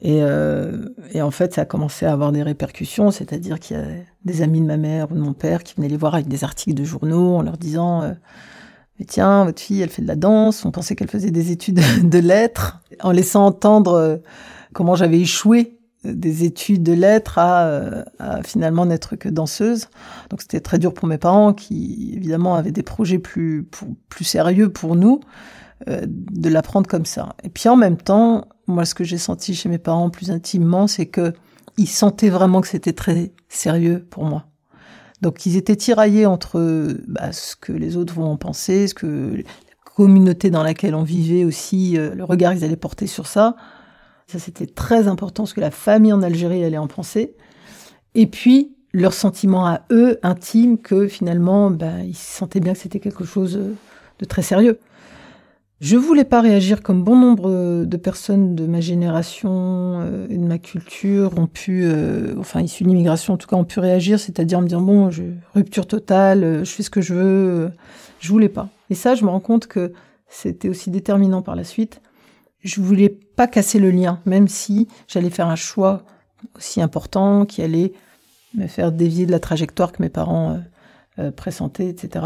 Et, 0.00 0.18
euh, 0.20 0.88
et, 1.12 1.22
en 1.22 1.30
fait, 1.30 1.54
ça 1.54 1.62
a 1.62 1.64
commencé 1.64 2.04
à 2.04 2.12
avoir 2.12 2.30
des 2.30 2.42
répercussions, 2.42 3.10
c'est-à-dire 3.10 3.58
qu'il 3.58 3.76
y 3.76 3.80
a 3.80 3.84
des 4.24 4.42
amis 4.42 4.60
de 4.60 4.66
ma 4.66 4.76
mère 4.76 5.10
ou 5.10 5.14
de 5.14 5.20
mon 5.20 5.32
père 5.32 5.62
qui 5.62 5.74
venaient 5.74 5.88
les 5.88 5.96
voir 5.96 6.14
avec 6.14 6.28
des 6.28 6.44
articles 6.44 6.74
de 6.74 6.84
journaux 6.84 7.36
en 7.36 7.42
leur 7.42 7.56
disant 7.56 8.02
euh, 8.02 8.12
Mais 8.98 9.06
tiens, 9.06 9.44
votre 9.46 9.60
fille, 9.60 9.80
elle 9.80 9.88
fait 9.88 10.02
de 10.02 10.06
la 10.06 10.16
danse. 10.16 10.64
On 10.66 10.70
pensait 10.70 10.96
qu'elle 10.96 11.08
faisait 11.08 11.30
des 11.30 11.50
études 11.50 11.80
de 12.02 12.18
lettres, 12.18 12.80
en 13.02 13.10
laissant 13.10 13.46
entendre 13.46 13.94
euh, 13.94 14.16
comment 14.74 14.96
j'avais 14.96 15.20
échoué 15.20 15.72
des 16.04 16.44
études 16.44 16.84
de 16.84 16.92
lettres 16.92 17.38
à, 17.38 18.04
à 18.20 18.42
finalement 18.44 18.86
n'être 18.86 19.16
que 19.16 19.28
danseuse. 19.28 19.88
Donc 20.30 20.40
c'était 20.40 20.60
très 20.60 20.78
dur 20.78 20.94
pour 20.94 21.08
mes 21.08 21.18
parents 21.18 21.52
qui, 21.52 22.12
évidemment, 22.14 22.54
avaient 22.54 22.70
des 22.70 22.84
projets 22.84 23.18
plus, 23.18 23.66
plus 24.08 24.24
sérieux 24.24 24.68
pour 24.68 24.94
nous. 24.94 25.20
Euh, 25.88 26.06
de 26.06 26.48
l'apprendre 26.48 26.88
comme 26.88 27.04
ça. 27.04 27.36
Et 27.44 27.50
puis 27.50 27.68
en 27.68 27.76
même 27.76 27.98
temps, 27.98 28.48
moi, 28.66 28.86
ce 28.86 28.94
que 28.94 29.04
j'ai 29.04 29.18
senti 29.18 29.54
chez 29.54 29.68
mes 29.68 29.76
parents 29.76 30.08
plus 30.08 30.30
intimement, 30.30 30.86
c'est 30.86 31.04
que 31.04 31.34
ils 31.76 31.86
sentaient 31.86 32.30
vraiment 32.30 32.62
que 32.62 32.68
c'était 32.68 32.94
très 32.94 33.32
sérieux 33.50 34.06
pour 34.08 34.24
moi. 34.24 34.46
Donc 35.20 35.44
ils 35.44 35.58
étaient 35.58 35.76
tiraillés 35.76 36.24
entre 36.24 36.96
bah, 37.06 37.30
ce 37.30 37.56
que 37.56 37.72
les 37.72 37.98
autres 37.98 38.14
vont 38.14 38.24
en 38.24 38.38
penser, 38.38 38.88
ce 38.88 38.94
que 38.94 39.36
la 39.36 39.42
communauté 39.84 40.48
dans 40.48 40.62
laquelle 40.62 40.94
on 40.94 41.02
vivait 41.02 41.44
aussi, 41.44 41.98
euh, 41.98 42.14
le 42.14 42.24
regard 42.24 42.54
qu'ils 42.54 42.64
allaient 42.64 42.76
porter 42.76 43.06
sur 43.06 43.26
ça. 43.26 43.54
Ça 44.28 44.38
c'était 44.38 44.66
très 44.66 45.08
important, 45.08 45.44
ce 45.44 45.52
que 45.52 45.60
la 45.60 45.70
famille 45.70 46.12
en 46.14 46.22
Algérie 46.22 46.64
allait 46.64 46.78
en 46.78 46.88
penser. 46.88 47.36
Et 48.14 48.26
puis 48.26 48.74
leur 48.94 49.12
sentiment 49.12 49.66
à 49.66 49.82
eux, 49.90 50.18
intime, 50.22 50.78
que 50.78 51.06
finalement, 51.06 51.70
bah, 51.70 52.00
ils 52.02 52.16
sentaient 52.16 52.60
bien 52.60 52.72
que 52.72 52.78
c'était 52.78 53.00
quelque 53.00 53.24
chose 53.26 53.60
de 54.18 54.24
très 54.24 54.40
sérieux. 54.40 54.78
Je 55.80 55.98
voulais 55.98 56.24
pas 56.24 56.40
réagir 56.40 56.82
comme 56.82 57.04
bon 57.04 57.16
nombre 57.16 57.84
de 57.84 57.96
personnes 57.98 58.54
de 58.54 58.66
ma 58.66 58.80
génération 58.80 60.00
euh, 60.00 60.26
et 60.30 60.38
de 60.38 60.44
ma 60.44 60.56
culture 60.56 61.38
ont 61.38 61.46
pu, 61.46 61.84
euh, 61.84 62.34
enfin 62.38 62.62
issus 62.62 62.82
de 62.82 62.88
l'immigration 62.88 63.34
en 63.34 63.36
tout 63.36 63.46
cas, 63.46 63.56
ont 63.56 63.64
pu 63.64 63.78
réagir, 63.80 64.18
c'est-à-dire 64.18 64.62
me 64.62 64.68
dire 64.68 64.80
bon, 64.80 65.10
je, 65.10 65.24
rupture 65.52 65.86
totale, 65.86 66.44
euh, 66.44 66.64
je 66.64 66.70
fais 66.70 66.82
ce 66.82 66.88
que 66.88 67.02
je 67.02 67.12
veux. 67.12 67.70
Je 68.20 68.28
voulais 68.30 68.48
pas. 68.48 68.70
Et 68.88 68.94
ça, 68.94 69.14
je 69.14 69.24
me 69.24 69.28
rends 69.28 69.40
compte 69.40 69.66
que 69.66 69.92
c'était 70.28 70.70
aussi 70.70 70.90
déterminant 70.90 71.42
par 71.42 71.56
la 71.56 71.64
suite. 71.64 72.00
Je 72.60 72.80
voulais 72.80 73.10
pas 73.10 73.46
casser 73.46 73.78
le 73.78 73.90
lien, 73.90 74.20
même 74.24 74.48
si 74.48 74.88
j'allais 75.08 75.28
faire 75.28 75.48
un 75.48 75.56
choix 75.56 76.04
aussi 76.56 76.80
important 76.80 77.44
qui 77.44 77.60
allait 77.60 77.92
me 78.54 78.66
faire 78.66 78.92
dévier 78.92 79.26
de 79.26 79.30
la 79.30 79.40
trajectoire 79.40 79.92
que 79.92 80.02
mes 80.02 80.08
parents 80.08 80.58
pressentaient, 81.36 81.88
etc. 81.88 82.24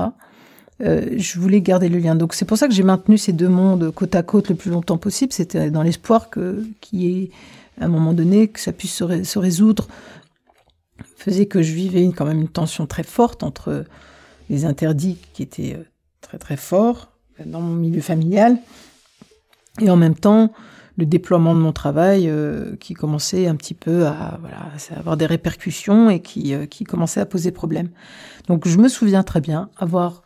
Euh, 0.83 1.11
je 1.17 1.39
voulais 1.39 1.61
garder 1.61 1.89
le 1.89 1.99
lien. 1.99 2.15
Donc 2.15 2.35
c'est 2.35 2.45
pour 2.45 2.57
ça 2.57 2.67
que 2.67 2.75
j'ai 2.75 2.83
maintenu 2.83 3.19
ces 3.19 3.33
deux 3.33 3.49
mondes 3.49 3.91
côte 3.91 4.15
à 4.15 4.23
côte 4.23 4.49
le 4.49 4.55
plus 4.55 4.71
longtemps 4.71 4.99
possible. 4.99 5.33
C'était 5.33 5.71
dans 5.71 5.83
l'espoir 5.83 6.31
que 6.31 6.65
qu'il 6.81 7.03
y 7.03 7.23
ait 7.23 7.31
à 7.81 7.85
un 7.85 7.89
moment 7.89 8.13
donné 8.13 8.49
que 8.49 8.61
ça 8.61 8.73
puisse 8.73 8.95
se, 8.95 9.23
se, 9.25 9.39
résoudre. 9.39 9.89
Faisait 11.17 11.47
que 11.47 11.63
je 11.63 11.73
vivais 11.73 12.05
quand 12.17 12.25
même 12.25 12.41
une 12.41 12.49
tension 12.49 12.87
très 12.87 13.03
forte 13.03 13.43
entre 13.43 13.85
les 14.49 14.65
interdits 14.65 15.19
qui 15.35 15.43
étaient 15.43 15.77
euh, 15.79 15.85
très 16.21 16.39
très 16.39 16.57
forts 16.57 17.11
dans 17.45 17.61
mon 17.61 17.75
milieu 17.75 18.01
familial 18.01 18.59
et 19.81 19.91
en 19.91 19.97
même 19.97 20.15
temps 20.15 20.53
le 20.97 21.07
déploiement 21.07 21.55
de 21.55 21.61
mon 21.61 21.73
travail 21.73 22.29
euh, 22.29 22.77
qui 22.77 22.93
commençait 22.93 23.47
un 23.47 23.57
petit 23.57 23.73
peu 23.73 24.07
à, 24.07 24.39
voilà, 24.41 24.59
à 24.91 24.99
avoir 24.99 25.17
des 25.17 25.25
répercussions 25.25 26.11
et 26.11 26.21
qui, 26.21 26.55
qui 26.69 26.85
commençait 26.85 27.21
à 27.21 27.27
poser 27.27 27.51
problème. 27.51 27.89
Donc 28.49 28.67
je 28.67 28.77
me 28.79 28.89
souviens 28.89 29.23
très 29.23 29.41
bien 29.41 29.71
avoir 29.79 30.23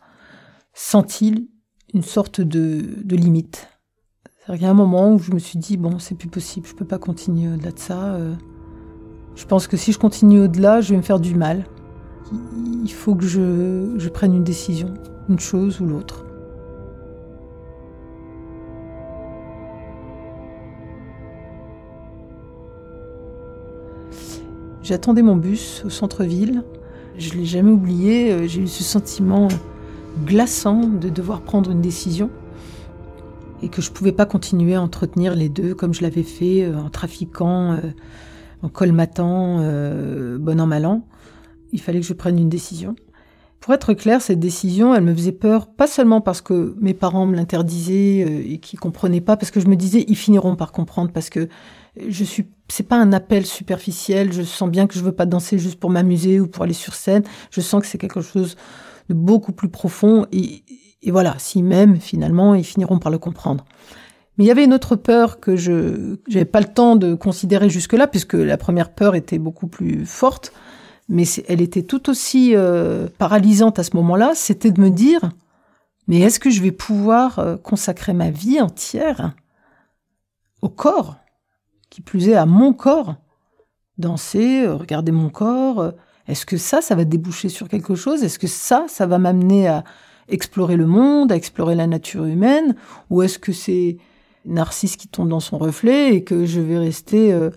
senti 0.75 1.49
une 1.93 2.03
sorte 2.03 2.41
de, 2.41 2.81
de 3.03 3.15
limite? 3.15 3.67
Il 4.49 4.61
y 4.61 4.65
a 4.65 4.69
un 4.69 4.75
moment 4.75 5.13
où 5.13 5.17
je 5.17 5.31
me 5.31 5.39
suis 5.39 5.57
dit, 5.57 5.77
bon, 5.77 5.97
c'est 5.97 6.13
plus 6.13 6.27
possible, 6.27 6.67
je 6.67 6.75
peux 6.75 6.85
pas 6.85 6.99
continuer 6.99 7.51
au-delà 7.51 7.71
de 7.71 7.79
ça. 7.79 8.13
Euh. 8.13 8.35
je 9.35 9.45
pense 9.45 9.65
que 9.65 9.77
si 9.77 9.91
je 9.91 9.97
continue 9.97 10.41
au-delà, 10.41 10.81
je 10.81 10.91
vais 10.91 10.97
me 10.97 11.01
faire 11.01 11.19
du 11.19 11.33
mal. 11.33 11.65
Il 12.83 12.91
faut 12.91 13.15
que 13.15 13.25
je, 13.25 13.95
je 13.97 14.09
prenne 14.09 14.35
une 14.35 14.43
décision, 14.43 14.93
une 15.29 15.39
chose 15.39 15.81
ou 15.81 15.85
l'autre. 15.85 16.25
J'attendais 24.83 25.23
mon 25.23 25.35
bus 25.35 25.81
au 25.85 25.89
centre-ville. 25.89 26.63
Je 27.17 27.33
l'ai 27.33 27.45
jamais 27.45 27.71
oublié. 27.71 28.31
Euh, 28.31 28.47
j'ai 28.47 28.61
eu 28.61 28.67
ce 28.67 28.83
sentiment 28.83 29.47
glaçant 30.23 30.87
de 30.87 31.09
devoir 31.09 31.41
prendre 31.41 31.71
une 31.71 31.81
décision 31.81 32.29
et 33.61 33.69
que 33.69 33.81
je 33.81 33.91
pouvais 33.91 34.11
pas 34.11 34.25
continuer 34.25 34.75
à 34.75 34.81
entretenir 34.81 35.35
les 35.35 35.49
deux 35.49 35.73
comme 35.73 35.93
je 35.93 36.01
l'avais 36.01 36.23
fait 36.23 36.63
euh, 36.63 36.77
en 36.77 36.89
trafiquant, 36.89 37.73
euh, 37.73 37.79
en 38.61 38.69
colmatant, 38.69 39.59
euh, 39.61 40.37
bon 40.37 40.59
an 40.59 40.67
mal 40.67 40.85
an. 40.85 41.07
Il 41.71 41.81
fallait 41.81 41.99
que 41.99 42.05
je 42.05 42.13
prenne 42.13 42.37
une 42.37 42.49
décision. 42.49 42.95
Pour 43.59 43.73
être 43.73 43.93
clair, 43.93 44.21
cette 44.21 44.39
décision, 44.39 44.93
elle 44.93 45.03
me 45.03 45.13
faisait 45.13 45.31
peur, 45.31 45.67
pas 45.67 45.87
seulement 45.87 46.21
parce 46.21 46.41
que 46.41 46.75
mes 46.79 46.93
parents 46.93 47.25
me 47.25 47.35
l'interdisaient 47.35 48.19
et 48.47 48.59
qu'ils 48.59 48.79
comprenaient 48.79 49.21
pas, 49.21 49.37
parce 49.37 49.49
que 49.49 49.59
je 49.59 49.65
me 49.65 49.75
disais, 49.75 50.05
ils 50.07 50.15
finiront 50.15 50.55
par 50.55 50.71
comprendre, 50.71 51.11
parce 51.11 51.31
que 51.31 51.49
je 52.07 52.23
suis, 52.23 52.45
c'est 52.67 52.87
pas 52.87 52.97
un 52.97 53.11
appel 53.11 53.43
superficiel, 53.43 54.31
je 54.31 54.43
sens 54.43 54.69
bien 54.69 54.85
que 54.85 54.93
je 54.93 55.03
veux 55.03 55.13
pas 55.13 55.25
danser 55.25 55.57
juste 55.57 55.79
pour 55.79 55.89
m'amuser 55.89 56.39
ou 56.39 56.47
pour 56.47 56.63
aller 56.63 56.73
sur 56.73 56.93
scène, 56.93 57.23
je 57.49 57.59
sens 57.59 57.81
que 57.81 57.87
c'est 57.87 57.97
quelque 57.97 58.21
chose 58.21 58.55
de 59.09 59.13
beaucoup 59.13 59.51
plus 59.51 59.69
profond. 59.69 60.25
Et, 60.31 60.63
voilà, 61.07 61.35
si 61.37 61.61
même 61.61 61.99
finalement, 61.99 62.55
ils 62.55 62.63
finiront 62.63 62.99
par 62.99 63.11
le 63.11 63.17
comprendre. 63.19 63.65
Mais 64.37 64.43
il 64.43 64.47
y 64.47 64.51
avait 64.51 64.65
une 64.65 64.73
autre 64.73 64.95
peur 64.95 65.39
que 65.39 65.55
je 65.55 66.17
n'avais 66.27 66.45
pas 66.45 66.59
le 66.59 66.67
temps 66.67 66.95
de 66.95 67.13
considérer 67.13 67.69
jusque-là, 67.69 68.07
puisque 68.07 68.33
la 68.33 68.57
première 68.57 68.93
peur 68.93 69.15
était 69.15 69.37
beaucoup 69.37 69.67
plus 69.67 70.05
forte, 70.05 70.51
mais 71.07 71.23
elle 71.47 71.61
était 71.61 71.83
tout 71.83 72.09
aussi 72.09 72.55
euh, 72.55 73.07
paralysante 73.17 73.79
à 73.79 73.83
ce 73.83 73.95
moment-là, 73.95 74.31
c'était 74.35 74.71
de 74.71 74.81
me 74.81 74.89
dire, 74.89 75.29
mais 76.07 76.19
est-ce 76.19 76.39
que 76.39 76.49
je 76.49 76.61
vais 76.61 76.71
pouvoir 76.71 77.39
euh, 77.39 77.57
consacrer 77.57 78.13
ma 78.13 78.31
vie 78.31 78.59
entière 78.59 79.33
au 80.61 80.69
corps, 80.69 81.15
qui 81.89 82.01
plus 82.01 82.29
est 82.29 82.35
à 82.35 82.45
mon 82.45 82.73
corps, 82.73 83.15
danser, 83.97 84.65
euh, 84.65 84.75
regarder 84.75 85.11
mon 85.11 85.29
corps 85.29 85.93
Est-ce 86.27 86.45
que 86.45 86.57
ça, 86.57 86.81
ça 86.81 86.95
va 86.95 87.05
déboucher 87.05 87.49
sur 87.49 87.69
quelque 87.69 87.95
chose? 87.95 88.23
Est-ce 88.23 88.39
que 88.39 88.47
ça, 88.47 88.85
ça 88.87 89.05
va 89.05 89.19
m'amener 89.19 89.67
à 89.67 89.83
explorer 90.27 90.75
le 90.75 90.87
monde, 90.87 91.31
à 91.31 91.35
explorer 91.35 91.75
la 91.75 91.87
nature 91.87 92.25
humaine? 92.25 92.75
Ou 93.09 93.21
est-ce 93.21 93.37
que 93.37 93.51
c'est 93.51 93.97
Narcisse 94.45 94.95
qui 94.95 95.07
tombe 95.07 95.29
dans 95.29 95.39
son 95.39 95.57
reflet 95.57 96.15
et 96.15 96.23
que 96.23 96.45
je 96.45 96.61
vais 96.61 96.77
rester 96.77 97.33
euh, 97.33 97.49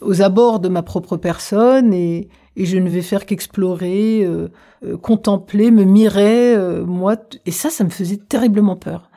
aux 0.00 0.22
abords 0.22 0.60
de 0.60 0.68
ma 0.68 0.82
propre 0.82 1.16
personne 1.16 1.92
et, 1.92 2.28
je 2.58 2.78
ne 2.78 2.88
vais 2.88 3.02
faire 3.02 3.26
qu'explorer, 3.26 4.24
euh, 4.24 4.48
euh, 4.82 4.96
contempler, 4.96 5.70
me 5.70 5.84
mirer, 5.84 6.56
moi? 6.86 7.16
Et 7.44 7.50
ça, 7.50 7.68
ça 7.68 7.84
me 7.84 7.90
faisait 7.90 8.16
terriblement 8.16 8.76
peur. 8.76 9.10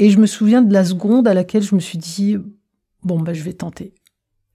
Et 0.00 0.10
je 0.10 0.18
me 0.18 0.26
souviens 0.26 0.60
de 0.60 0.72
la 0.72 0.84
seconde 0.84 1.28
à 1.28 1.34
laquelle 1.34 1.62
je 1.62 1.76
me 1.76 1.80
suis 1.80 1.96
dit, 1.96 2.36
bon, 3.04 3.20
bah, 3.20 3.34
je 3.34 3.44
vais 3.44 3.52
tenter. 3.52 3.94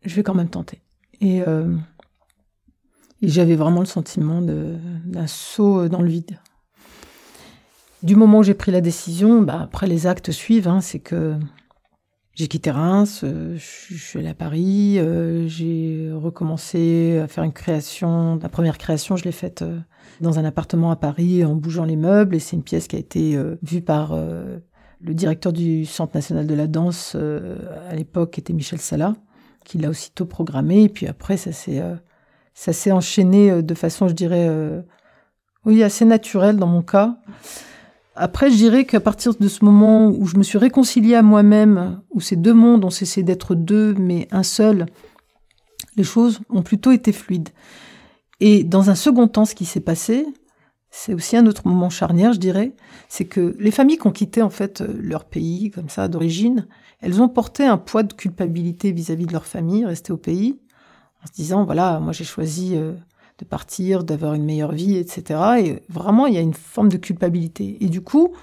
Je 0.04 0.14
vais 0.14 0.24
quand 0.24 0.34
même 0.34 0.50
tenter. 0.50 0.82
Et, 1.22 1.42
et 3.24 3.28
j'avais 3.28 3.56
vraiment 3.56 3.80
le 3.80 3.88
sentiment 3.88 4.42
d'un 4.42 5.28
saut 5.28 5.88
dans 5.88 6.02
le 6.02 6.10
vide 6.10 6.38
du 8.04 8.18
moment 8.18 8.40
où 8.40 8.44
j'ai 8.44 8.54
pris 8.54 8.72
la 8.72 8.82
décision, 8.82 9.42
bah, 9.42 9.62
après 9.62 9.88
les 9.88 10.06
actes 10.08 10.32
suivent. 10.32 10.68
Hein, 10.68 10.82
c'est 10.82 11.00
que 11.00 11.36
j'ai 12.36 12.48
quitté 12.48 12.70
Reims, 12.70 13.22
euh, 13.24 13.56
je 13.58 13.96
suis 13.96 14.20
allée 14.20 14.28
à 14.28 14.34
Paris, 14.34 15.00
euh, 15.00 15.48
j'ai 15.48 16.10
recommencé 16.14 17.20
à 17.24 17.28
faire 17.28 17.44
une 17.44 17.54
création. 17.54 18.38
La 18.42 18.50
première 18.50 18.78
création, 18.78 19.16
je 19.16 19.24
l'ai 19.24 19.32
faite 19.32 19.62
euh, 19.62 19.80
dans 20.20 20.38
un 20.38 20.46
appartement 20.46 20.92
à 20.92 20.96
Paris 20.96 21.46
en 21.46 21.56
bougeant 21.56 21.86
les 21.86 21.96
meubles 21.96 22.36
et 22.36 22.40
c'est 22.40 22.56
une 22.56 22.64
pièce 22.64 22.88
qui 22.88 22.98
a 22.98 23.00
été 23.00 23.38
vue 23.62 23.82
par 23.82 24.16
le 24.16 25.14
directeur 25.14 25.52
du 25.52 25.86
Centre 25.86 26.16
national 26.16 26.46
de 26.46 26.54
la 26.54 26.68
danse 26.68 27.16
à 27.16 27.96
l'époque, 27.96 28.32
qui 28.32 28.40
était 28.40 28.54
Michel 28.54 28.80
Sala, 28.80 29.16
qui 29.66 29.80
l'a 29.80 29.90
aussitôt 29.90 30.26
programmé. 30.26 30.84
Et 30.84 30.90
puis 30.90 31.08
après, 31.08 31.36
ça 31.36 31.52
s'est 31.52 31.82
ça 32.54 32.74
s'est 32.74 32.92
enchaîné 32.92 33.62
de 33.62 33.74
façon, 33.74 34.08
je 34.08 34.14
dirais, 34.14 34.50
oui, 35.66 35.84
assez 35.84 36.06
naturelle 36.06 36.58
dans 36.58 36.68
mon 36.68 36.82
cas. 36.82 37.18
Après, 38.16 38.52
je 38.52 38.56
dirais 38.56 38.86
qu'à 38.86 39.00
partir 39.00 39.34
de 39.34 39.48
ce 39.48 39.66
moment 39.66 40.10
où 40.10 40.28
je 40.28 40.38
me 40.38 40.44
suis 40.44 40.60
réconciliée 40.60 41.16
à 41.16 41.24
moi-même, 41.24 42.02
où 42.12 42.22
ces 42.22 42.36
deux 42.36 42.54
mondes 42.54 42.86
ont 42.86 42.92
cessé 42.92 43.24
d'être 43.24 43.56
deux, 43.56 43.96
mais 43.96 44.28
un 44.32 44.44
seul, 44.44 44.86
les 45.96 46.04
choses 46.04 46.42
ont 46.50 46.62
plutôt 46.62 46.92
été 46.92 47.12
fluides. 47.12 47.50
Et 48.40 48.64
dans 48.64 48.90
un 48.90 48.96
second 48.96 49.28
temps, 49.28 49.46
ce 49.46 49.56
qui 49.56 49.66
s'est 49.66 49.80
passé, 49.80 50.28
c'est 50.92 51.16
aussi 51.16 51.36
un 51.38 51.48
autre 51.48 51.68
moment 51.68 51.90
charnière, 51.90 52.34
je 52.34 52.40
dirais, 52.40 52.76
c'est 53.10 53.26
que 53.26 53.56
les 53.58 53.72
familles 53.72 53.98
qui 53.98 54.06
ont 54.06 54.12
quitté 54.12 54.44
en 54.44 54.52
fait 54.52 54.82
leur 54.82 55.26
pays 55.26 55.72
comme 55.72 55.90
ça 55.90 56.08
d'origine, 56.08 56.68
elles 57.02 57.20
ont 57.20 57.30
porté 57.30 57.66
un 57.66 57.78
poids 57.78 58.04
de 58.04 58.14
culpabilité 58.14 58.92
vis-à-vis 58.92 59.26
de 59.26 59.34
leur 59.34 59.48
famille, 59.48 59.86
restées 59.86 60.14
au 60.14 60.18
pays, 60.18 60.60
en 61.24 61.28
se 61.28 61.34
disant 61.34 61.66
voilà, 61.66 62.00
moi 62.00 62.12
j'ai 62.12 62.24
choisi 62.24 62.76
euh, 62.76 62.94
de 63.40 63.46
partir, 63.46 64.04
d'avoir 64.04 64.34
une 64.34 64.44
meilleure 64.44 64.72
vie, 64.72 64.98
etc. 64.98 65.40
Et 65.60 65.84
vraiment, 65.90 66.28
il 66.28 66.34
y 66.34 66.38
a 66.38 66.42
une 66.42 66.54
forme 66.54 66.90
de 66.90 66.98
culpabilité. 66.98 67.78
Et 67.82 67.88
du 67.88 68.02
coup, 68.02 68.34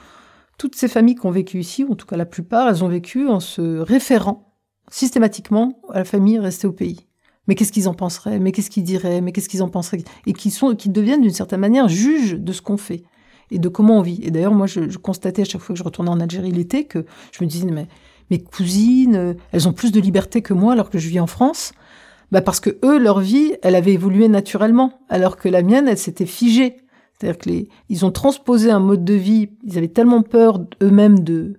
toutes 0.58 0.76
ces 0.76 0.88
familles 0.88 1.14
qui 1.14 1.26
ont 1.26 1.30
vécu 1.30 1.60
ici, 1.60 1.84
ou 1.84 1.92
en 1.92 1.94
tout 1.94 2.06
cas 2.06 2.16
la 2.16 2.26
plupart, 2.26 2.68
elles 2.68 2.84
ont 2.84 2.88
vécu 2.88 3.28
en 3.28 3.40
se 3.40 3.78
référant 3.78 4.56
systématiquement 4.90 5.80
à 5.92 5.98
la 5.98 6.04
famille 6.04 6.38
restée 6.38 6.66
au 6.66 6.72
pays. 6.72 7.06
Mais 7.46 7.54
qu'est-ce 7.54 7.72
qu'ils 7.72 7.88
en 7.88 7.94
penseraient? 7.94 8.38
Mais 8.38 8.52
qu'est-ce 8.52 8.70
qu'ils 8.70 8.84
diraient? 8.84 9.20
Mais 9.20 9.32
qu'est-ce 9.32 9.48
qu'ils 9.48 9.62
en 9.62 9.68
penseraient? 9.68 10.04
Et 10.26 10.32
qui 10.32 10.50
sont, 10.50 10.74
qui 10.74 10.88
deviennent 10.88 11.22
d'une 11.22 11.32
certaine 11.32 11.60
manière 11.60 11.88
juges 11.88 12.34
de 12.34 12.52
ce 12.52 12.62
qu'on 12.62 12.76
fait 12.76 13.02
et 13.50 13.58
de 13.58 13.68
comment 13.68 13.98
on 13.98 14.02
vit. 14.02 14.20
Et 14.22 14.30
d'ailleurs, 14.30 14.54
moi, 14.54 14.66
je, 14.66 14.88
je, 14.88 14.98
constatais 14.98 15.42
à 15.42 15.44
chaque 15.44 15.60
fois 15.60 15.74
que 15.74 15.78
je 15.78 15.82
retournais 15.82 16.10
en 16.10 16.20
Algérie 16.20 16.52
l'été 16.52 16.84
que 16.84 17.04
je 17.32 17.42
me 17.42 17.48
disais, 17.48 17.66
mais 17.66 17.88
mes 18.30 18.38
cousines, 18.38 19.34
elles 19.50 19.68
ont 19.68 19.72
plus 19.72 19.90
de 19.90 20.00
liberté 20.00 20.42
que 20.42 20.54
moi 20.54 20.74
alors 20.74 20.90
que 20.90 20.98
je 20.98 21.08
vis 21.08 21.20
en 21.20 21.26
France. 21.26 21.72
Bah 22.32 22.40
parce 22.40 22.60
que 22.60 22.78
eux, 22.84 22.98
leur 22.98 23.20
vie, 23.20 23.54
elle 23.62 23.74
avait 23.74 23.92
évolué 23.92 24.28
naturellement, 24.28 25.00
alors 25.08 25.36
que 25.36 25.48
la 25.48 25.62
mienne, 25.62 25.88
elle 25.88 25.98
s'était 25.98 26.26
figée. 26.26 26.76
C'est-à-dire 27.12 27.38
que 27.38 27.48
les, 27.48 27.68
ils 27.88 28.04
ont 28.04 28.12
transposé 28.12 28.70
un 28.70 28.80
mode 28.80 29.04
de 29.04 29.14
vie. 29.14 29.50
Ils 29.64 29.76
avaient 29.78 29.88
tellement 29.88 30.22
peur 30.22 30.60
eux-mêmes 30.82 31.20
de 31.20 31.54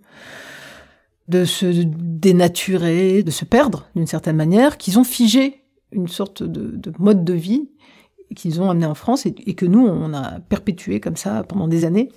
de 1.27 1.45
se 1.45 1.65
dénaturer, 1.65 3.23
de 3.23 3.31
se 3.31 3.45
perdre 3.45 3.85
d'une 3.95 4.07
certaine 4.07 4.35
manière, 4.35 4.77
qu'ils 4.77 4.99
ont 4.99 5.05
figé 5.05 5.63
une 5.93 6.09
sorte 6.09 6.43
de, 6.43 6.71
de 6.75 6.91
mode 6.99 7.23
de 7.23 7.33
vie 7.33 7.69
qu'ils 8.35 8.61
ont 8.61 8.69
amené 8.69 8.85
en 8.85 8.95
France 8.95 9.25
et, 9.25 9.33
que 9.33 9.65
nous, 9.65 9.85
on 9.85 10.13
a 10.13 10.39
perpétué 10.39 10.99
comme 10.99 11.17
ça 11.17 11.43
pendant 11.43 11.67
des 11.67 11.85
années. 11.85 12.09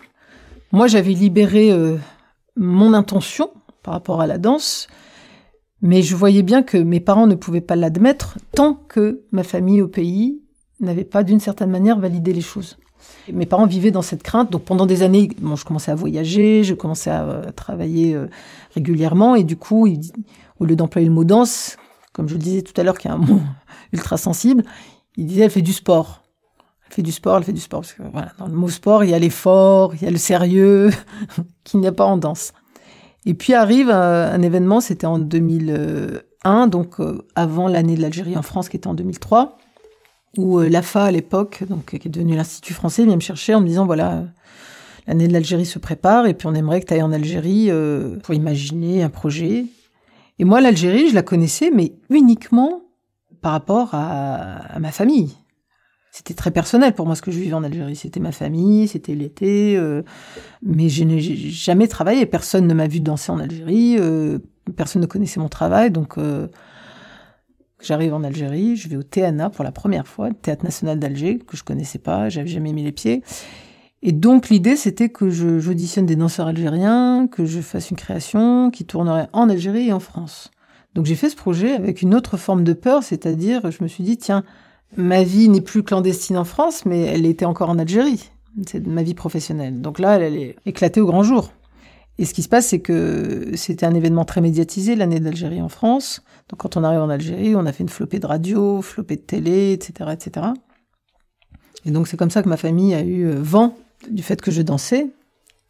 Moi, 0.73 0.87
j'avais 0.87 1.13
libéré 1.13 1.73
euh, 1.73 1.97
mon 2.57 2.95
intention 2.95 3.51
par 3.83 3.95
rapport 3.95 4.21
à 4.21 4.27
la 4.27 4.39
danse 4.39 4.89
mais 5.83 6.03
je 6.03 6.17
voyais 6.17 6.43
bien 6.43 6.63
que 6.63 6.79
mes 6.79 7.01
parents 7.01 7.27
ne 7.27 7.35
pouvaient 7.35 7.61
pas 7.61 7.77
l'admettre 7.77 8.39
tant 8.55 8.75
que 8.75 9.23
ma 9.33 9.43
famille 9.43 9.83
au 9.83 9.89
pays 9.89 10.41
n'avait 10.81 11.05
pas 11.05 11.23
d'une 11.23 11.41
certaine 11.41 11.71
manière 11.71 11.99
validé 11.99 12.33
les 12.33 12.41
choses. 12.41 12.77
mes 13.33 13.47
parents 13.47 13.67
vivaient 13.67 13.91
dans 13.91 14.03
cette 14.03 14.23
crainte, 14.23 14.51
donc 14.51 14.63
pendant 14.63 14.87
des 14.87 15.03
années, 15.03 15.31
bon, 15.41 15.57
je 15.57 15.65
commençais 15.65 15.91
à 15.91 15.95
voyager, 15.95 16.65
je 16.65 16.75
commençais 16.75 17.11
à, 17.11 17.25
euh, 17.25 17.53
travailler 17.53 18.15
euh, 18.15 18.29
régulièrement, 18.75 19.35
et 19.35 19.45
du 19.45 19.57
coup, 19.57 19.89
au 20.59 20.65
lieu 20.65 20.77
d'employer 20.77 21.07
le 21.07 21.15
mot 21.15 21.25
danse, 21.25 21.77
comme 22.13 22.29
je 22.29 22.35
le 22.35 22.41
disais 22.41 22.63
tout 22.63 22.79
à 22.81 22.85
l'heure, 22.85 22.99
qui 22.99 23.09
est 23.09 23.11
un 23.11 23.19
mot 23.19 23.41
ultra 23.93 24.17
sensible, 24.17 24.65
il 25.17 25.27
disait 25.27 25.43
elle 25.45 25.51
fait 25.51 25.63
du 25.63 25.73
sport. 25.73 26.23
Elle 26.89 26.95
fait 26.95 27.03
du 27.03 27.13
sport, 27.13 27.37
elle 27.37 27.45
fait 27.45 27.53
du 27.53 27.61
sport. 27.61 27.81
Parce 27.81 27.93
que 27.93 28.03
voilà, 28.13 28.33
dans 28.39 28.47
le 28.47 28.55
mot 28.55 28.69
sport, 28.69 29.05
il 29.05 29.11
y 29.11 29.15
a 29.15 29.19
l'effort, 29.19 29.95
il 29.95 30.03
y 30.03 30.07
a 30.07 30.11
le 30.11 30.19
sérieux, 30.19 30.91
qui 31.65 31.77
n'est 31.77 31.93
pas 31.93 32.05
en 32.05 32.17
danse. 32.17 32.53
Et 33.27 33.35
puis 33.35 33.55
arrive 33.55 33.91
un, 33.91 34.43
événement, 34.43 34.81
c'était 34.81 35.07
en 35.07 35.19
2001, 35.19 36.67
donc 36.67 37.01
euh, 37.01 37.27
avant 37.35 37.69
l'année 37.69 37.97
de 37.97 38.03
l'Algérie 38.03 38.37
en 38.37 38.43
France, 38.43 38.69
qui 38.69 38.77
était 38.77 38.87
en 38.87 38.95
2003, 38.95 39.57
où 40.37 40.59
euh, 40.59 40.69
l'AFA 40.69 41.05
à 41.05 41.11
l'époque, 41.11 41.65
donc 41.69 41.99
qui 41.99 42.09
est 42.09 42.11
devenu 42.11 42.37
l'Institut 42.37 42.75
français, 42.75 43.05
vient 43.05 43.17
me 43.17 43.21
chercher 43.21 43.55
en 43.55 43.63
me 43.63 43.67
disant 43.67 43.87
voilà, 43.87 44.25
l'année 45.07 45.27
de 45.27 45.33
l'Algérie 45.33 45.65
se 45.65 45.79
prépare 45.79 46.27
et 46.27 46.35
puis 46.35 46.47
on 46.47 46.55
aimerait 46.55 46.81
que 46.81 46.87
tu 46.87 46.95
ailles 46.95 47.03
en 47.03 47.13
Algérie 47.13 47.71
euh, 47.71 48.19
pour 48.19 48.35
imaginer 48.35 49.03
un 49.03 49.11
projet. 49.11 49.67
Et 50.39 50.45
moi, 50.45 50.61
l'Algérie, 50.61 51.09
je 51.09 51.15
la 51.15 51.23
connaissais, 51.23 51.71
mais 51.73 51.95
uniquement 52.11 52.83
par 53.41 53.53
rapport 53.53 53.91
à 53.93 54.79
ma 54.81 54.91
famille 54.91 55.35
c'était 56.17 56.35
très 56.35 56.53
personnel 56.53 56.95
pour 56.95 57.07
moi 57.07 57.17
ce 57.17 57.23
que 57.23 57.33
je 57.33 57.41
vivais 57.41 57.55
en 57.55 57.65
Algérie. 57.65 57.97
C'était 57.97 58.21
ma 58.21 58.31
famille, 58.31 58.87
c'était 58.87 59.17
l'été, 59.17 59.77
euh, 59.77 60.05
mais 60.63 60.89
je 60.89 61.03
n'ai 61.03 61.21
jamais 61.21 61.89
travaillé. 61.89 62.25
Personne 62.25 62.69
ne 62.69 62.75
m'a 62.75 62.87
vu 62.87 63.01
danser 63.01 63.33
en 63.33 63.41
Algérie, 63.41 63.97
euh, 63.99 64.39
personne 64.77 65.03
ne 65.03 65.07
connaissait 65.07 65.41
mon 65.41 65.49
travail, 65.49 65.91
donc 65.91 66.17
euh, 66.17 66.47
j'arrive 67.83 68.15
en 68.15 68.23
Algérie, 68.23 68.77
je 68.77 68.89
vais 68.89 68.95
au 68.95 69.03
TNA 69.03 69.51
pour 69.51 69.65
la 69.65 69.73
première 69.73 70.07
fois, 70.07 70.31
Théâtre 70.31 70.63
National 70.63 71.01
d'Alger, 71.01 71.39
que 71.39 71.57
je 71.57 71.65
connaissais 71.65 71.99
pas, 71.99 72.29
j'avais 72.29 72.47
jamais 72.47 72.73
mis 72.73 72.85
les 72.85 72.93
pieds. 72.93 73.25
Et 74.03 74.13
donc 74.13 74.51
l'idée 74.51 74.77
c'était 74.77 75.09
que 75.09 75.31
je 75.31 75.59
j'auditionne 75.59 76.07
des 76.07 76.15
danseurs 76.15 76.47
algériens, 76.47 77.27
que 77.27 77.45
je 77.45 77.61
fasse 77.61 77.91
une 77.91 77.97
création 77.97 78.71
qui 78.71 78.85
tournerait 78.85 79.29
en 79.33 79.49
Algérie 79.49 79.89
et 79.89 79.93
en 79.93 80.01
France. 80.01 80.53
Donc 80.95 81.07
j'ai 81.07 81.17
fait 81.17 81.29
ce 81.29 81.35
projet 81.35 81.73
avec 81.73 82.03
une 82.03 82.15
autre 82.15 82.37
forme 82.37 82.63
de 82.63 82.73
peur, 82.73 83.03
c'est-à-dire 83.03 83.73
je 83.73 83.83
me 83.83 83.89
suis 83.89 84.05
dit 84.05 84.17
tiens 84.17 84.45
ma 84.97 85.23
vie 85.23 85.49
n'est 85.49 85.61
plus 85.61 85.83
clandestine 85.83 86.37
en 86.37 86.45
France, 86.45 86.85
mais 86.87 87.01
elle 87.01 87.27
était 87.27 87.45
encore 87.45 87.71
en 87.71 87.79
Algérie. 87.79 88.31
C'est 88.67 88.87
ma 88.87 89.03
vie 89.03 89.15
professionnelle. 89.15 89.81
Donc 89.81 89.99
là, 89.99 90.19
elle, 90.19 90.37
est 90.37 90.57
éclatée 90.65 91.01
au 91.01 91.07
grand 91.07 91.23
jour. 91.23 91.53
Et 92.19 92.25
ce 92.25 92.35
qui 92.35 92.43
se 92.43 92.49
passe, 92.49 92.69
c'est 92.69 92.79
que 92.79 93.51
c'était 93.57 93.87
un 93.87 93.95
événement 93.95 94.25
très 94.25 94.41
médiatisé, 94.41 94.95
l'année 94.95 95.19
d'Algérie 95.19 95.61
en 95.61 95.69
France. 95.69 96.23
Donc 96.49 96.61
quand 96.61 96.77
on 96.77 96.85
arrive 96.85 97.01
en 97.01 97.09
Algérie, 97.09 97.57
on 97.57 97.67
a 97.67 97.73
fait 97.73 97.83
une 97.83 97.89
flopée 97.89 98.21
de 98.21 98.27
radio, 98.27 98.81
flopée 98.83 99.17
de 99.17 99.23
télé, 99.23 99.73
etc., 99.73 100.11
etc. 100.13 100.47
Et 101.85 101.91
donc 101.91 102.07
c'est 102.07 102.17
comme 102.17 102.31
ça 102.31 102.43
que 102.43 102.49
ma 102.49 102.57
famille 102.57 102.95
a 102.95 103.03
eu 103.03 103.27
euh, 103.27 103.35
vent 103.41 103.77
du 104.09 104.23
fait 104.23 104.41
que 104.41 104.53
je 104.53 104.63
dansais. 104.63 105.09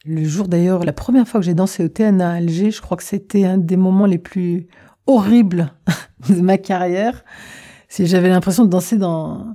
Le 0.05 0.22
jour 0.24 0.48
d'ailleurs, 0.48 0.85
la 0.85 0.92
première 0.92 1.27
fois 1.27 1.40
que 1.40 1.46
j'ai 1.46 1.55
dansé 1.55 1.83
au 1.83 1.88
TNA 1.88 2.31
à 2.31 2.35
Alger, 2.35 2.70
je 2.70 2.83
crois 2.83 2.98
que 2.98 3.03
c'était 3.03 3.46
un 3.46 3.57
des 3.57 3.79
moments 3.79 4.05
les 4.05 4.18
plus 4.18 4.66
horribles 5.07 5.72
de 6.29 6.40
ma 6.42 6.59
carrière 6.59 7.24
j'avais 8.00 8.28
l'impression 8.28 8.64
de 8.64 8.70
danser 8.70 8.96
dans 8.96 9.52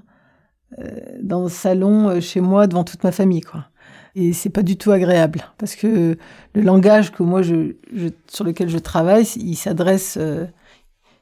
euh, 0.77 0.99
dans 1.21 1.43
le 1.43 1.49
salon 1.49 2.09
euh, 2.09 2.21
chez 2.21 2.41
moi 2.41 2.67
devant 2.67 2.83
toute 2.83 3.03
ma 3.03 3.11
famille 3.11 3.41
quoi. 3.41 3.65
Et 4.15 4.33
c'est 4.33 4.49
pas 4.49 4.61
du 4.61 4.77
tout 4.77 4.91
agréable 4.91 5.43
parce 5.57 5.75
que 5.75 6.17
le 6.53 6.61
langage 6.61 7.11
que 7.11 7.23
moi 7.23 7.41
je, 7.41 7.73
sur 8.27 8.43
lequel 8.43 8.69
je 8.69 8.77
travaille, 8.77 9.25
il 9.37 9.55
s'adresse 9.55 10.17
euh, 10.19 10.45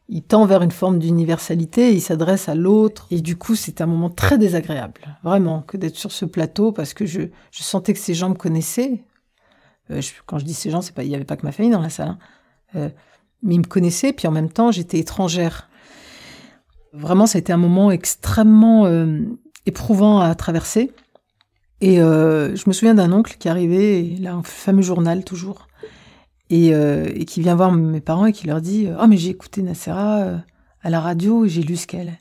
il 0.10 0.24
tend 0.24 0.46
vers 0.46 0.62
une 0.62 0.72
forme 0.72 1.00
d'universalité, 1.00 1.94
il 1.94 2.02
s'adresse 2.02 2.48
à 2.50 2.56
l'autre 2.56 3.08
et 3.12 3.20
du 3.20 3.38
coup, 3.38 3.56
c'est 3.56 3.82
un 3.82 3.86
moment 3.86 4.10
très 4.10 4.38
désagréable, 4.38 5.02
vraiment 5.24 5.62
que 5.62 5.76
d'être 5.76 5.98
sur 5.98 6.12
ce 6.12 6.26
plateau 6.26 6.72
parce 6.72 6.94
que 6.94 7.06
je 7.06 7.22
je 7.52 7.64
sentais 7.64 7.94
que 7.94 8.00
ces 8.00 8.14
gens 8.14 8.30
me 8.30 8.36
connaissaient 8.36 9.04
quand 10.26 10.38
je 10.38 10.46
dis 10.46 10.54
ces 10.54 10.70
gens, 10.70 10.82
c'est 10.82 10.94
pas, 10.94 11.04
il 11.04 11.10
y 11.10 11.16
avait 11.16 11.24
pas 11.24 11.38
que 11.38 11.46
ma 11.46 11.52
famille 11.52 11.72
dans 11.72 11.82
la 11.82 11.90
salle. 11.90 12.18
Hein. 12.74 12.90
mais 13.42 13.56
ils 13.56 13.60
me 13.60 13.64
connaissaient, 13.64 14.12
puis 14.12 14.28
en 14.28 14.32
même 14.32 14.50
temps, 14.50 14.72
j'étais 14.72 15.00
étrangère. 15.00 15.70
Vraiment, 16.94 17.26
ça 17.26 17.38
a 17.38 17.40
été 17.40 17.54
un 17.54 17.58
moment 17.58 17.92
extrêmement 17.92 18.88
éprouvant 19.66 20.20
à 20.20 20.34
traverser. 20.36 20.92
Et 21.82 21.98
je 21.98 22.68
me 22.68 22.74
souviens 22.74 22.96
d'un 22.96 23.12
oncle 23.12 23.36
qui 23.38 23.50
arrivait, 23.50 24.04
il 24.04 24.26
a 24.28 24.34
un 24.34 24.44
fameux 24.44 24.82
journal 24.82 25.24
toujours, 25.24 25.68
et, 26.50 26.70
et, 26.70 27.26
qui 27.26 27.42
vient 27.42 27.56
voir 27.56 27.72
mes 27.72 28.02
parents 28.02 28.26
et 28.26 28.34
qui 28.34 28.48
leur 28.48 28.62
dit 28.62 28.88
Oh, 29.00 29.08
mais 29.08 29.18
j'ai 29.18 29.30
écouté 29.30 29.62
Nacera 29.62 30.42
à 30.82 30.90
la 30.90 31.00
radio 31.00 31.46
et 31.46 31.50
j'ai 31.50 31.62
lu 31.62 31.76
ce 31.76 31.88
qu'elle. 31.88 32.18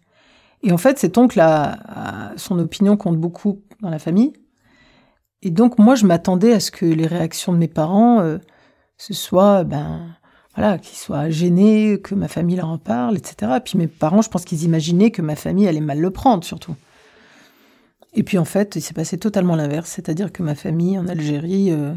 Et 0.62 0.72
en 0.72 0.78
fait, 0.78 0.98
cet 0.98 1.18
oncle 1.18 1.38
a, 1.40 2.32
son 2.36 2.58
opinion 2.58 2.96
compte 2.96 3.18
beaucoup 3.18 3.62
dans 3.80 3.90
la 3.90 3.98
famille. 3.98 4.32
Et 5.42 5.50
donc, 5.50 5.78
moi, 5.78 5.94
je 5.94 6.06
m'attendais 6.06 6.52
à 6.52 6.60
ce 6.60 6.70
que 6.70 6.86
les 6.86 7.06
réactions 7.06 7.52
de 7.52 7.58
mes 7.58 7.68
parents, 7.68 8.20
euh, 8.20 8.38
ce 8.96 9.14
soit, 9.14 9.64
ben, 9.64 10.15
voilà, 10.56 10.78
qu'ils 10.78 10.96
soient 10.96 11.28
gênés, 11.28 12.00
que 12.00 12.14
ma 12.14 12.28
famille 12.28 12.56
leur 12.56 12.68
en 12.68 12.78
parle, 12.78 13.18
etc. 13.18 13.52
Et 13.58 13.60
puis 13.60 13.76
mes 13.76 13.86
parents, 13.86 14.22
je 14.22 14.30
pense 14.30 14.44
qu'ils 14.44 14.64
imaginaient 14.64 15.10
que 15.10 15.20
ma 15.20 15.36
famille 15.36 15.68
allait 15.68 15.80
mal 15.80 16.00
le 16.00 16.10
prendre, 16.10 16.44
surtout. 16.44 16.74
Et 18.14 18.22
puis 18.22 18.38
en 18.38 18.46
fait, 18.46 18.74
il 18.74 18.80
s'est 18.80 18.94
passé 18.94 19.18
totalement 19.18 19.54
l'inverse, 19.54 19.90
c'est-à-dire 19.90 20.32
que 20.32 20.42
ma 20.42 20.54
famille 20.54 20.98
en 20.98 21.06
Algérie 21.08 21.70
euh, 21.70 21.92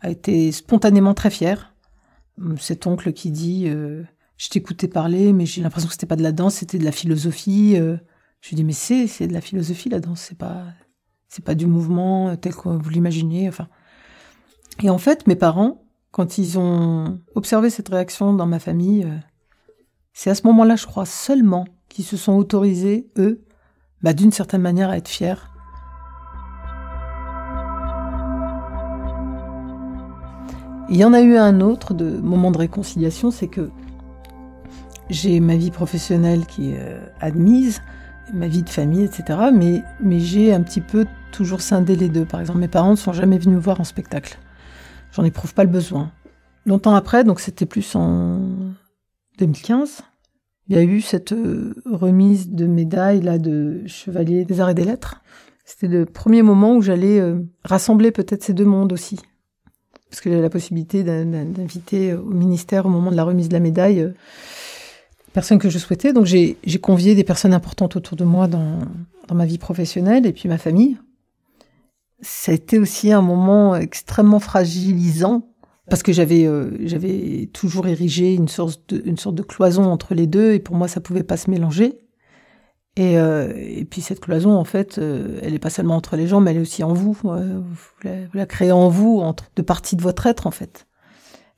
a 0.00 0.10
été 0.10 0.50
spontanément 0.50 1.14
très 1.14 1.30
fière. 1.30 1.72
Cet 2.58 2.88
oncle 2.88 3.12
qui 3.12 3.30
dit 3.30 3.68
euh, 3.68 4.02
je 4.36 4.48
t'écoutais 4.48 4.88
parler, 4.88 5.32
mais 5.32 5.46
j'ai 5.46 5.62
l'impression 5.62 5.86
que 5.86 5.94
c'était 5.94 6.06
pas 6.06 6.16
de 6.16 6.24
la 6.24 6.32
danse, 6.32 6.56
c'était 6.56 6.78
de 6.78 6.84
la 6.84 6.92
philosophie. 6.92 7.76
Euh. 7.76 7.98
Je 8.40 8.48
lui 8.48 8.56
dis, 8.56 8.64
mais 8.64 8.72
c'est, 8.72 9.06
c'est 9.06 9.28
de 9.28 9.34
la 9.34 9.42
philosophie, 9.42 9.90
la 9.90 10.00
danse, 10.00 10.22
c'est 10.22 10.38
pas, 10.38 10.64
c'est 11.28 11.44
pas 11.44 11.54
du 11.54 11.66
mouvement 11.66 12.34
tel 12.36 12.54
que 12.54 12.68
vous 12.68 12.90
l'imaginez, 12.90 13.48
enfin. 13.48 13.68
Et 14.82 14.88
en 14.88 14.96
fait, 14.96 15.26
mes 15.26 15.36
parents, 15.36 15.84
quand 16.10 16.38
ils 16.38 16.58
ont 16.58 17.20
observé 17.34 17.70
cette 17.70 17.88
réaction 17.88 18.32
dans 18.34 18.46
ma 18.46 18.58
famille, 18.58 19.04
euh, 19.04 19.16
c'est 20.12 20.30
à 20.30 20.34
ce 20.34 20.46
moment-là, 20.46 20.76
je 20.76 20.86
crois, 20.86 21.06
seulement 21.06 21.66
qu'ils 21.88 22.04
se 22.04 22.16
sont 22.16 22.32
autorisés, 22.32 23.08
eux, 23.16 23.44
bah, 24.02 24.12
d'une 24.12 24.32
certaine 24.32 24.62
manière, 24.62 24.90
à 24.90 24.96
être 24.96 25.08
fiers. 25.08 25.34
Il 30.88 30.96
y 30.96 31.04
en 31.04 31.12
a 31.12 31.20
eu 31.20 31.36
un 31.36 31.60
autre 31.60 31.94
de 31.94 32.18
moment 32.18 32.50
de 32.50 32.58
réconciliation, 32.58 33.30
c'est 33.30 33.46
que 33.46 33.70
j'ai 35.08 35.38
ma 35.38 35.56
vie 35.56 35.70
professionnelle 35.70 36.46
qui 36.46 36.72
est 36.72 36.80
euh, 36.80 37.06
admise, 37.20 37.80
ma 38.32 38.48
vie 38.48 38.62
de 38.62 38.68
famille, 38.68 39.04
etc. 39.04 39.38
Mais, 39.52 39.82
mais 40.00 40.18
j'ai 40.18 40.52
un 40.52 40.62
petit 40.62 40.80
peu 40.80 41.06
toujours 41.30 41.60
scindé 41.60 41.94
les 41.94 42.08
deux. 42.08 42.24
Par 42.24 42.40
exemple, 42.40 42.58
mes 42.58 42.68
parents 42.68 42.92
ne 42.92 42.96
sont 42.96 43.12
jamais 43.12 43.38
venus 43.38 43.56
me 43.56 43.60
voir 43.60 43.80
en 43.80 43.84
spectacle. 43.84 44.38
J'en 45.12 45.24
éprouve 45.24 45.54
pas 45.54 45.64
le 45.64 45.70
besoin. 45.70 46.12
Longtemps 46.66 46.94
après, 46.94 47.24
donc 47.24 47.40
c'était 47.40 47.66
plus 47.66 47.94
en 47.94 48.40
2015, 49.38 50.02
il 50.68 50.76
y 50.76 50.78
a 50.78 50.82
eu 50.82 51.00
cette 51.00 51.32
euh, 51.32 51.74
remise 51.84 52.50
de 52.50 52.66
médaille 52.66 53.20
là 53.20 53.38
de 53.38 53.82
chevalier 53.86 54.44
des 54.44 54.60
arts 54.60 54.70
et 54.70 54.74
des 54.74 54.84
lettres. 54.84 55.22
C'était 55.64 55.88
le 55.88 56.04
premier 56.04 56.42
moment 56.42 56.76
où 56.76 56.82
j'allais 56.82 57.18
euh, 57.18 57.40
rassembler 57.64 58.12
peut-être 58.12 58.44
ces 58.44 58.54
deux 58.54 58.64
mondes 58.64 58.92
aussi. 58.92 59.18
Parce 60.10 60.20
que 60.20 60.30
j'avais 60.30 60.42
la 60.42 60.50
possibilité 60.50 61.04
d'inviter 61.04 62.14
au 62.14 62.30
ministère 62.30 62.86
au 62.86 62.88
moment 62.88 63.12
de 63.12 63.16
la 63.16 63.22
remise 63.22 63.48
de 63.48 63.52
la 63.52 63.60
médaille 63.60 64.12
personnes 65.32 65.58
que 65.58 65.70
je 65.70 65.78
souhaitais. 65.78 66.12
Donc 66.12 66.26
j'ai 66.26 66.56
convié 66.80 67.14
des 67.14 67.24
personnes 67.24 67.54
importantes 67.54 67.96
autour 67.96 68.16
de 68.16 68.24
moi 68.24 68.48
dans 68.48 68.78
ma 69.32 69.46
vie 69.46 69.58
professionnelle 69.58 70.26
et 70.26 70.32
puis 70.32 70.48
ma 70.48 70.58
famille. 70.58 70.98
Ça 72.22 72.52
a 72.52 72.54
été 72.54 72.78
aussi 72.78 73.12
un 73.12 73.22
moment 73.22 73.76
extrêmement 73.76 74.40
fragilisant 74.40 75.50
parce 75.88 76.02
que 76.02 76.12
j'avais 76.12 76.46
euh, 76.46 76.70
j'avais 76.86 77.50
toujours 77.52 77.88
érigé 77.88 78.34
une 78.34 78.48
sorte 78.48 78.80
de 78.94 79.02
une 79.04 79.18
sorte 79.18 79.34
de 79.34 79.42
cloison 79.42 79.84
entre 79.84 80.14
les 80.14 80.26
deux 80.26 80.52
et 80.52 80.60
pour 80.60 80.76
moi 80.76 80.88
ça 80.88 81.00
pouvait 81.00 81.24
pas 81.24 81.36
se 81.36 81.50
mélanger. 81.50 81.98
Et, 82.96 83.18
euh, 83.18 83.52
et 83.56 83.84
puis 83.84 84.00
cette 84.00 84.20
cloison 84.20 84.56
en 84.56 84.64
fait, 84.64 84.98
euh, 84.98 85.38
elle 85.42 85.54
est 85.54 85.60
pas 85.60 85.70
seulement 85.70 85.96
entre 85.96 86.16
les 86.16 86.26
gens, 86.26 86.40
mais 86.40 86.50
elle 86.50 86.58
est 86.58 86.60
aussi 86.60 86.82
en 86.82 86.92
vous. 86.92 87.12
Vous 87.12 87.30
la, 87.32 88.26
vous 88.26 88.36
la 88.36 88.46
créez 88.46 88.72
en 88.72 88.88
vous 88.88 89.20
entre 89.20 89.50
deux 89.56 89.62
parties 89.62 89.96
de 89.96 90.02
votre 90.02 90.26
être 90.26 90.46
en 90.46 90.50
fait 90.50 90.86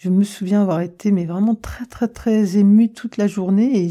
je 0.02 0.10
me 0.10 0.24
souviens 0.24 0.62
avoir 0.62 0.80
été 0.80 1.12
mais 1.12 1.26
vraiment 1.26 1.54
très 1.54 1.86
très 1.86 2.08
très 2.08 2.56
ému 2.56 2.92
toute 2.92 3.18
la 3.18 3.28
journée 3.28 3.84
et, 3.84 3.90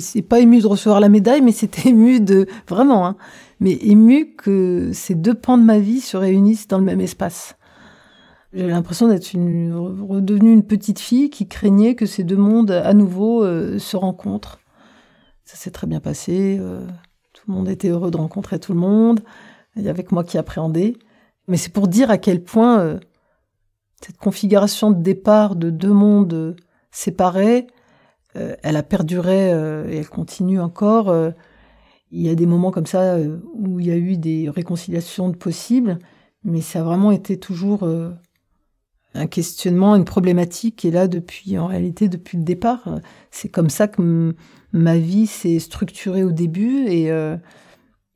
c'est 0.00 0.22
pas 0.22 0.40
ému 0.40 0.60
de 0.60 0.66
recevoir 0.66 0.98
la 0.98 1.08
médaille 1.08 1.40
mais 1.40 1.52
c'était 1.52 1.88
ému 1.90 2.20
de 2.20 2.48
vraiment 2.66 3.06
hein, 3.06 3.16
mais 3.60 3.74
ému 3.74 4.34
que 4.34 4.90
ces 4.92 5.14
deux 5.14 5.34
pans 5.34 5.56
de 5.56 5.62
ma 5.62 5.78
vie 5.78 6.00
se 6.00 6.16
réunissent 6.16 6.66
dans 6.66 6.78
le 6.78 6.84
même 6.84 7.00
espace. 7.00 7.54
J'ai 8.52 8.66
l'impression 8.66 9.06
d'être 9.06 9.32
une, 9.34 9.72
redevenue 9.72 10.52
une 10.52 10.64
petite 10.64 10.98
fille 10.98 11.30
qui 11.30 11.46
craignait 11.46 11.94
que 11.94 12.06
ces 12.06 12.24
deux 12.24 12.36
mondes 12.36 12.72
à 12.72 12.92
nouveau 12.92 13.44
euh, 13.44 13.78
se 13.78 13.96
rencontrent. 13.96 14.58
Ça 15.44 15.56
s'est 15.56 15.70
très 15.70 15.86
bien 15.86 16.00
passé. 16.00 16.58
Euh, 16.60 16.84
tout 17.32 17.44
le 17.46 17.54
monde 17.54 17.68
était 17.68 17.88
heureux 17.88 18.10
de 18.10 18.16
rencontrer 18.16 18.58
tout 18.58 18.74
le 18.74 18.80
monde. 18.80 19.20
Il 19.76 19.82
y 19.82 19.88
avait 19.88 20.02
que 20.02 20.12
moi 20.12 20.24
qui 20.24 20.36
appréhendais. 20.38 20.96
Mais 21.46 21.56
c'est 21.56 21.72
pour 21.72 21.88
dire 21.88 22.10
à 22.10 22.18
quel 22.18 22.42
point 22.42 22.80
euh, 22.80 22.98
cette 24.04 24.18
configuration 24.18 24.90
de 24.90 25.00
départ 25.00 25.56
de 25.56 25.70
deux 25.70 25.92
mondes 25.92 26.56
séparés, 26.90 27.66
euh, 28.36 28.56
elle 28.62 28.76
a 28.76 28.82
perduré 28.82 29.52
euh, 29.52 29.88
et 29.88 29.98
elle 29.98 30.08
continue 30.08 30.60
encore. 30.60 31.08
Euh, 31.08 31.30
il 32.10 32.22
y 32.22 32.28
a 32.28 32.34
des 32.34 32.46
moments 32.46 32.70
comme 32.70 32.86
ça 32.86 33.16
où 33.54 33.80
il 33.80 33.86
y 33.86 33.90
a 33.90 33.96
eu 33.96 34.18
des 34.18 34.50
réconciliations 34.50 35.32
possibles, 35.32 35.98
mais 36.44 36.60
ça 36.60 36.80
a 36.80 36.82
vraiment 36.82 37.10
été 37.10 37.38
toujours 37.38 37.88
un 39.14 39.26
questionnement, 39.26 39.96
une 39.96 40.04
problématique. 40.04 40.84
Et 40.84 40.90
là, 40.90 41.08
depuis, 41.08 41.56
en 41.56 41.68
réalité, 41.68 42.10
depuis 42.10 42.36
le 42.36 42.44
départ, 42.44 43.00
c'est 43.30 43.48
comme 43.48 43.70
ça 43.70 43.88
que 43.88 44.34
ma 44.72 44.98
vie 44.98 45.26
s'est 45.26 45.58
structurée 45.58 46.22
au 46.22 46.32
début 46.32 46.84
et, 46.86 47.06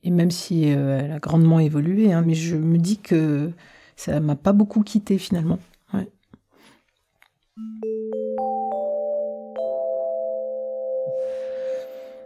et 0.03 0.11
même 0.11 0.31
si 0.31 0.65
elle 0.65 1.13
a 1.13 1.19
grandement 1.19 1.59
évolué, 1.59 2.13
hein, 2.13 2.23
mais 2.27 2.35
je 2.35 2.57
me 2.57 2.77
dis 2.77 2.99
que 2.99 3.51
ça 3.97 4.21
m'a 4.21 4.37
pas 4.37 4.53
beaucoup 4.53 4.83
quitté 4.83 5.17
finalement. 5.17 5.59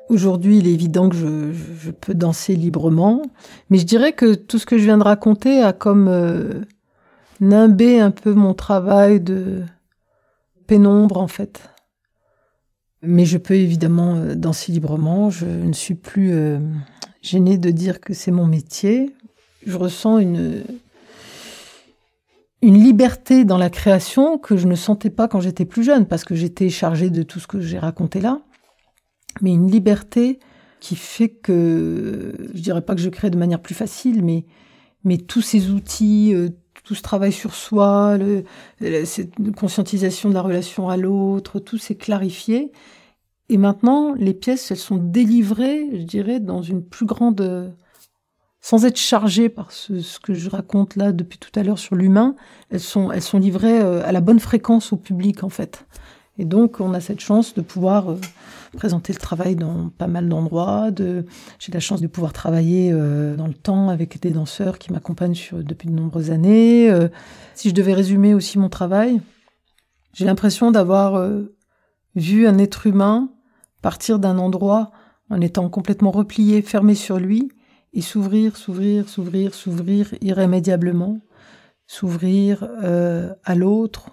Aujourd'hui, 0.09 0.59
il 0.59 0.66
est 0.66 0.73
évident 0.73 1.09
que 1.09 1.14
je, 1.14 1.90
peux 1.93 2.14
danser 2.14 2.57
librement, 2.57 3.23
mais 3.71 3.79
je 3.79 3.85
dirais 3.85 4.12
que 4.12 4.35
tout 4.35 4.59
ce 4.59 4.66
que 4.66 4.77
je 4.77 4.83
viens 4.83 4.99
de 4.99 5.05
raconter 5.05 5.62
a 5.62 5.73
comme 5.73 6.09
euh, 6.09 6.62
nimbé 7.40 8.01
un 8.01 8.11
peu 8.11 8.33
mon 8.33 8.53
travail 8.53 9.21
de 9.21 9.62
pénombre 10.66 11.19
en 11.19 11.29
fait. 11.29 11.71
Mais 13.03 13.25
je 13.25 13.38
peux 13.38 13.55
évidemment 13.55 14.16
euh, 14.16 14.35
danser 14.35 14.73
librement, 14.73 15.31
je 15.31 15.47
ne 15.47 15.73
suis 15.73 15.95
plus 15.95 16.33
euh, 16.33 16.59
gênée 17.23 17.57
de 17.57 17.71
dire 17.71 18.01
que 18.01 18.12
c'est 18.12 18.33
mon 18.33 18.47
métier. 18.47 19.14
Je 19.64 19.77
ressens 19.77 20.19
une, 20.19 20.64
une 22.62 22.83
liberté 22.83 23.44
dans 23.44 23.59
la 23.59 23.70
création 23.70 24.38
que 24.38 24.57
je 24.57 24.66
ne 24.66 24.75
sentais 24.75 25.11
pas 25.11 25.29
quand 25.29 25.40
j'étais 25.40 25.64
plus 25.64 25.83
jeune, 25.83 26.07
parce 26.07 26.25
que 26.25 26.35
j'étais 26.35 26.68
chargée 26.68 27.11
de 27.11 27.23
tout 27.23 27.40
ce 27.40 27.46
que 27.46 27.61
j'ai 27.61 27.79
raconté 27.79 28.20
là, 28.20 28.42
mais 29.40 29.53
une 29.53 29.70
liberté 29.70 30.38
qui 30.81 30.96
fait 30.96 31.29
que, 31.29 32.35
je 32.55 32.61
dirais 32.61 32.83
pas 32.83 32.94
que 32.94 33.01
je 33.01 33.09
crée 33.09 33.31
de 33.31 33.38
manière 33.38 33.61
plus 33.61 33.75
facile, 33.75 34.25
mais, 34.25 34.44
mais 35.05 35.18
tous 35.18 35.42
ces 35.42 35.70
outils, 35.70 36.35
euh, 36.35 36.49
tout 36.85 36.94
ce 36.94 37.03
travail 37.03 37.33
sur 37.33 37.55
soi, 37.55 38.18
le, 38.18 38.44
cette 39.05 39.35
conscientisation 39.57 40.29
de 40.29 40.35
la 40.35 40.42
relation 40.42 40.88
à 40.88 40.96
l'autre, 40.96 41.61
tout 41.61 41.79
s'est 41.79 41.96
clarifié. 41.96 42.73
Et 43.49 43.59
maintenant, 43.59 44.14
les 44.14 44.35
pièces, 44.35 44.70
elles 44.70 44.77
sont 44.77 44.96
délivrées, 44.96 45.88
je 45.92 46.03
dirais, 46.03 46.40
dans 46.40 46.62
une 46.62 46.83
plus 46.83 47.07
grande 47.07 47.75
sans 48.61 48.85
être 48.85 48.99
chargées 48.99 49.49
par 49.49 49.73
ce, 49.73 50.18
que 50.20 50.35
je 50.35 50.51
raconte 50.51 50.96
là 50.96 51.12
depuis 51.12 51.38
tout 51.38 51.51
à 51.59 51.62
l'heure 51.62 51.79
sur 51.79 51.96
l'humain, 51.96 52.37
elles 52.70 52.81
sont, 52.81 53.11
elles 53.11 53.23
sont 53.23 53.38
livrées 53.38 53.81
euh, 53.81 54.05
à 54.05 54.12
la 54.12 54.20
bonne 54.20 54.40
fréquence 54.40 54.92
au 54.92 54.96
public 54.96 55.42
en 55.44 55.49
fait. 55.49 55.87
Et 56.38 56.44
donc 56.44 56.81
on 56.81 56.92
a 56.92 57.01
cette 57.01 57.20
chance 57.20 57.55
de 57.55 57.62
pouvoir 57.62 58.12
euh, 58.12 58.20
présenter 58.77 59.12
le 59.14 59.18
travail 59.18 59.57
dans 59.57 59.88
pas 59.88 60.07
mal 60.07 60.29
d'endroits. 60.29 60.90
De, 60.90 61.25
j'ai 61.59 61.73
la 61.73 61.81
chance 61.81 62.03
de 62.03 62.07
pouvoir 62.07 62.35
travailler 62.35 62.90
euh, 62.92 63.35
dans 63.35 63.46
le 63.46 63.55
temps 63.55 63.88
avec 63.88 64.20
des 64.20 64.31
danseurs 64.31 64.79
qui 64.79 64.92
m'accompagnent 64.92 65.37
depuis 65.53 65.88
de 65.88 65.94
nombreuses 65.94 66.31
années. 66.31 66.90
si 67.55 67.70
je 67.70 67.75
devais 67.75 67.94
résumer 67.94 68.35
aussi 68.35 68.59
mon 68.59 68.68
travail, 68.68 69.20
j'ai 70.12 70.27
l'impression 70.27 70.70
d'avoir 70.70 71.23
vu 72.14 72.46
un 72.46 72.59
être 72.59 72.87
humain 72.87 73.31
partir 73.81 74.18
d'un 74.18 74.38
endroit 74.38 74.90
en 75.31 75.40
étant 75.40 75.68
complètement 75.68 76.11
replié, 76.11 76.61
fermé 76.61 76.94
sur 76.94 77.18
lui, 77.18 77.51
et 77.92 78.03
s'ouvrir, 78.03 78.57
s'ouvrir, 78.57 79.09
s'ouvrir, 79.09 79.55
s'ouvrir 79.55 80.14
irrémédiablement, 80.20 81.20
s'ouvrir 81.87 82.68
euh, 82.83 83.35
à 83.44 83.55
l'autre, 83.55 84.11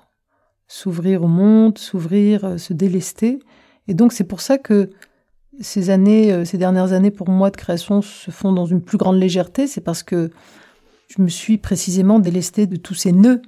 s'ouvrir 0.68 1.24
au 1.24 1.28
monde, 1.28 1.78
s'ouvrir, 1.78 2.44
euh, 2.46 2.58
se 2.58 2.74
délester. 2.74 3.40
Et 3.88 3.94
donc 3.94 4.14
c'est 4.14 4.24
pour 4.24 4.42
ça 4.42 4.58
que 4.58 4.90
ces 5.60 5.90
années, 5.90 6.34
euh, 6.34 6.46
ces 6.46 6.58
dernières 6.58 6.94
années 6.94 7.12
pour 7.12 7.30
moi 7.30 7.52
de 7.52 7.58
création 7.58 8.02
se 8.02 8.32
font 8.32 8.52
dans 8.52 8.66
une 8.66 8.82
plus 8.82 8.98
grande 8.98 9.18
légèreté, 9.18 9.68
c'est 9.68 9.82
parce 9.82 10.04
que 10.04 10.32
je 11.08 11.22
me 11.22 11.28
suis 11.28 11.58
précisément 11.58 12.20
délestée 12.20 12.68
de 12.68 12.76
tous 12.76 12.96
ces 12.96 13.12
nœuds 13.12 13.42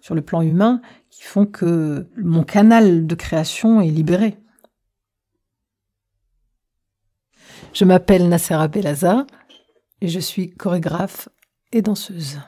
sur 0.00 0.14
le 0.14 0.22
plan 0.22 0.42
humain 0.42 0.80
qui 1.10 1.22
font 1.22 1.46
que 1.46 2.06
mon 2.16 2.44
canal 2.44 3.06
de 3.06 3.14
création 3.14 3.80
est 3.80 3.90
libéré. 3.90 4.36
Je 7.72 7.84
m'appelle 7.84 8.28
Nassera 8.28 8.68
Belaza 8.68 9.26
et 10.04 10.08
je 10.08 10.20
suis 10.20 10.50
chorégraphe 10.50 11.30
et 11.72 11.80
danseuse. 11.80 12.38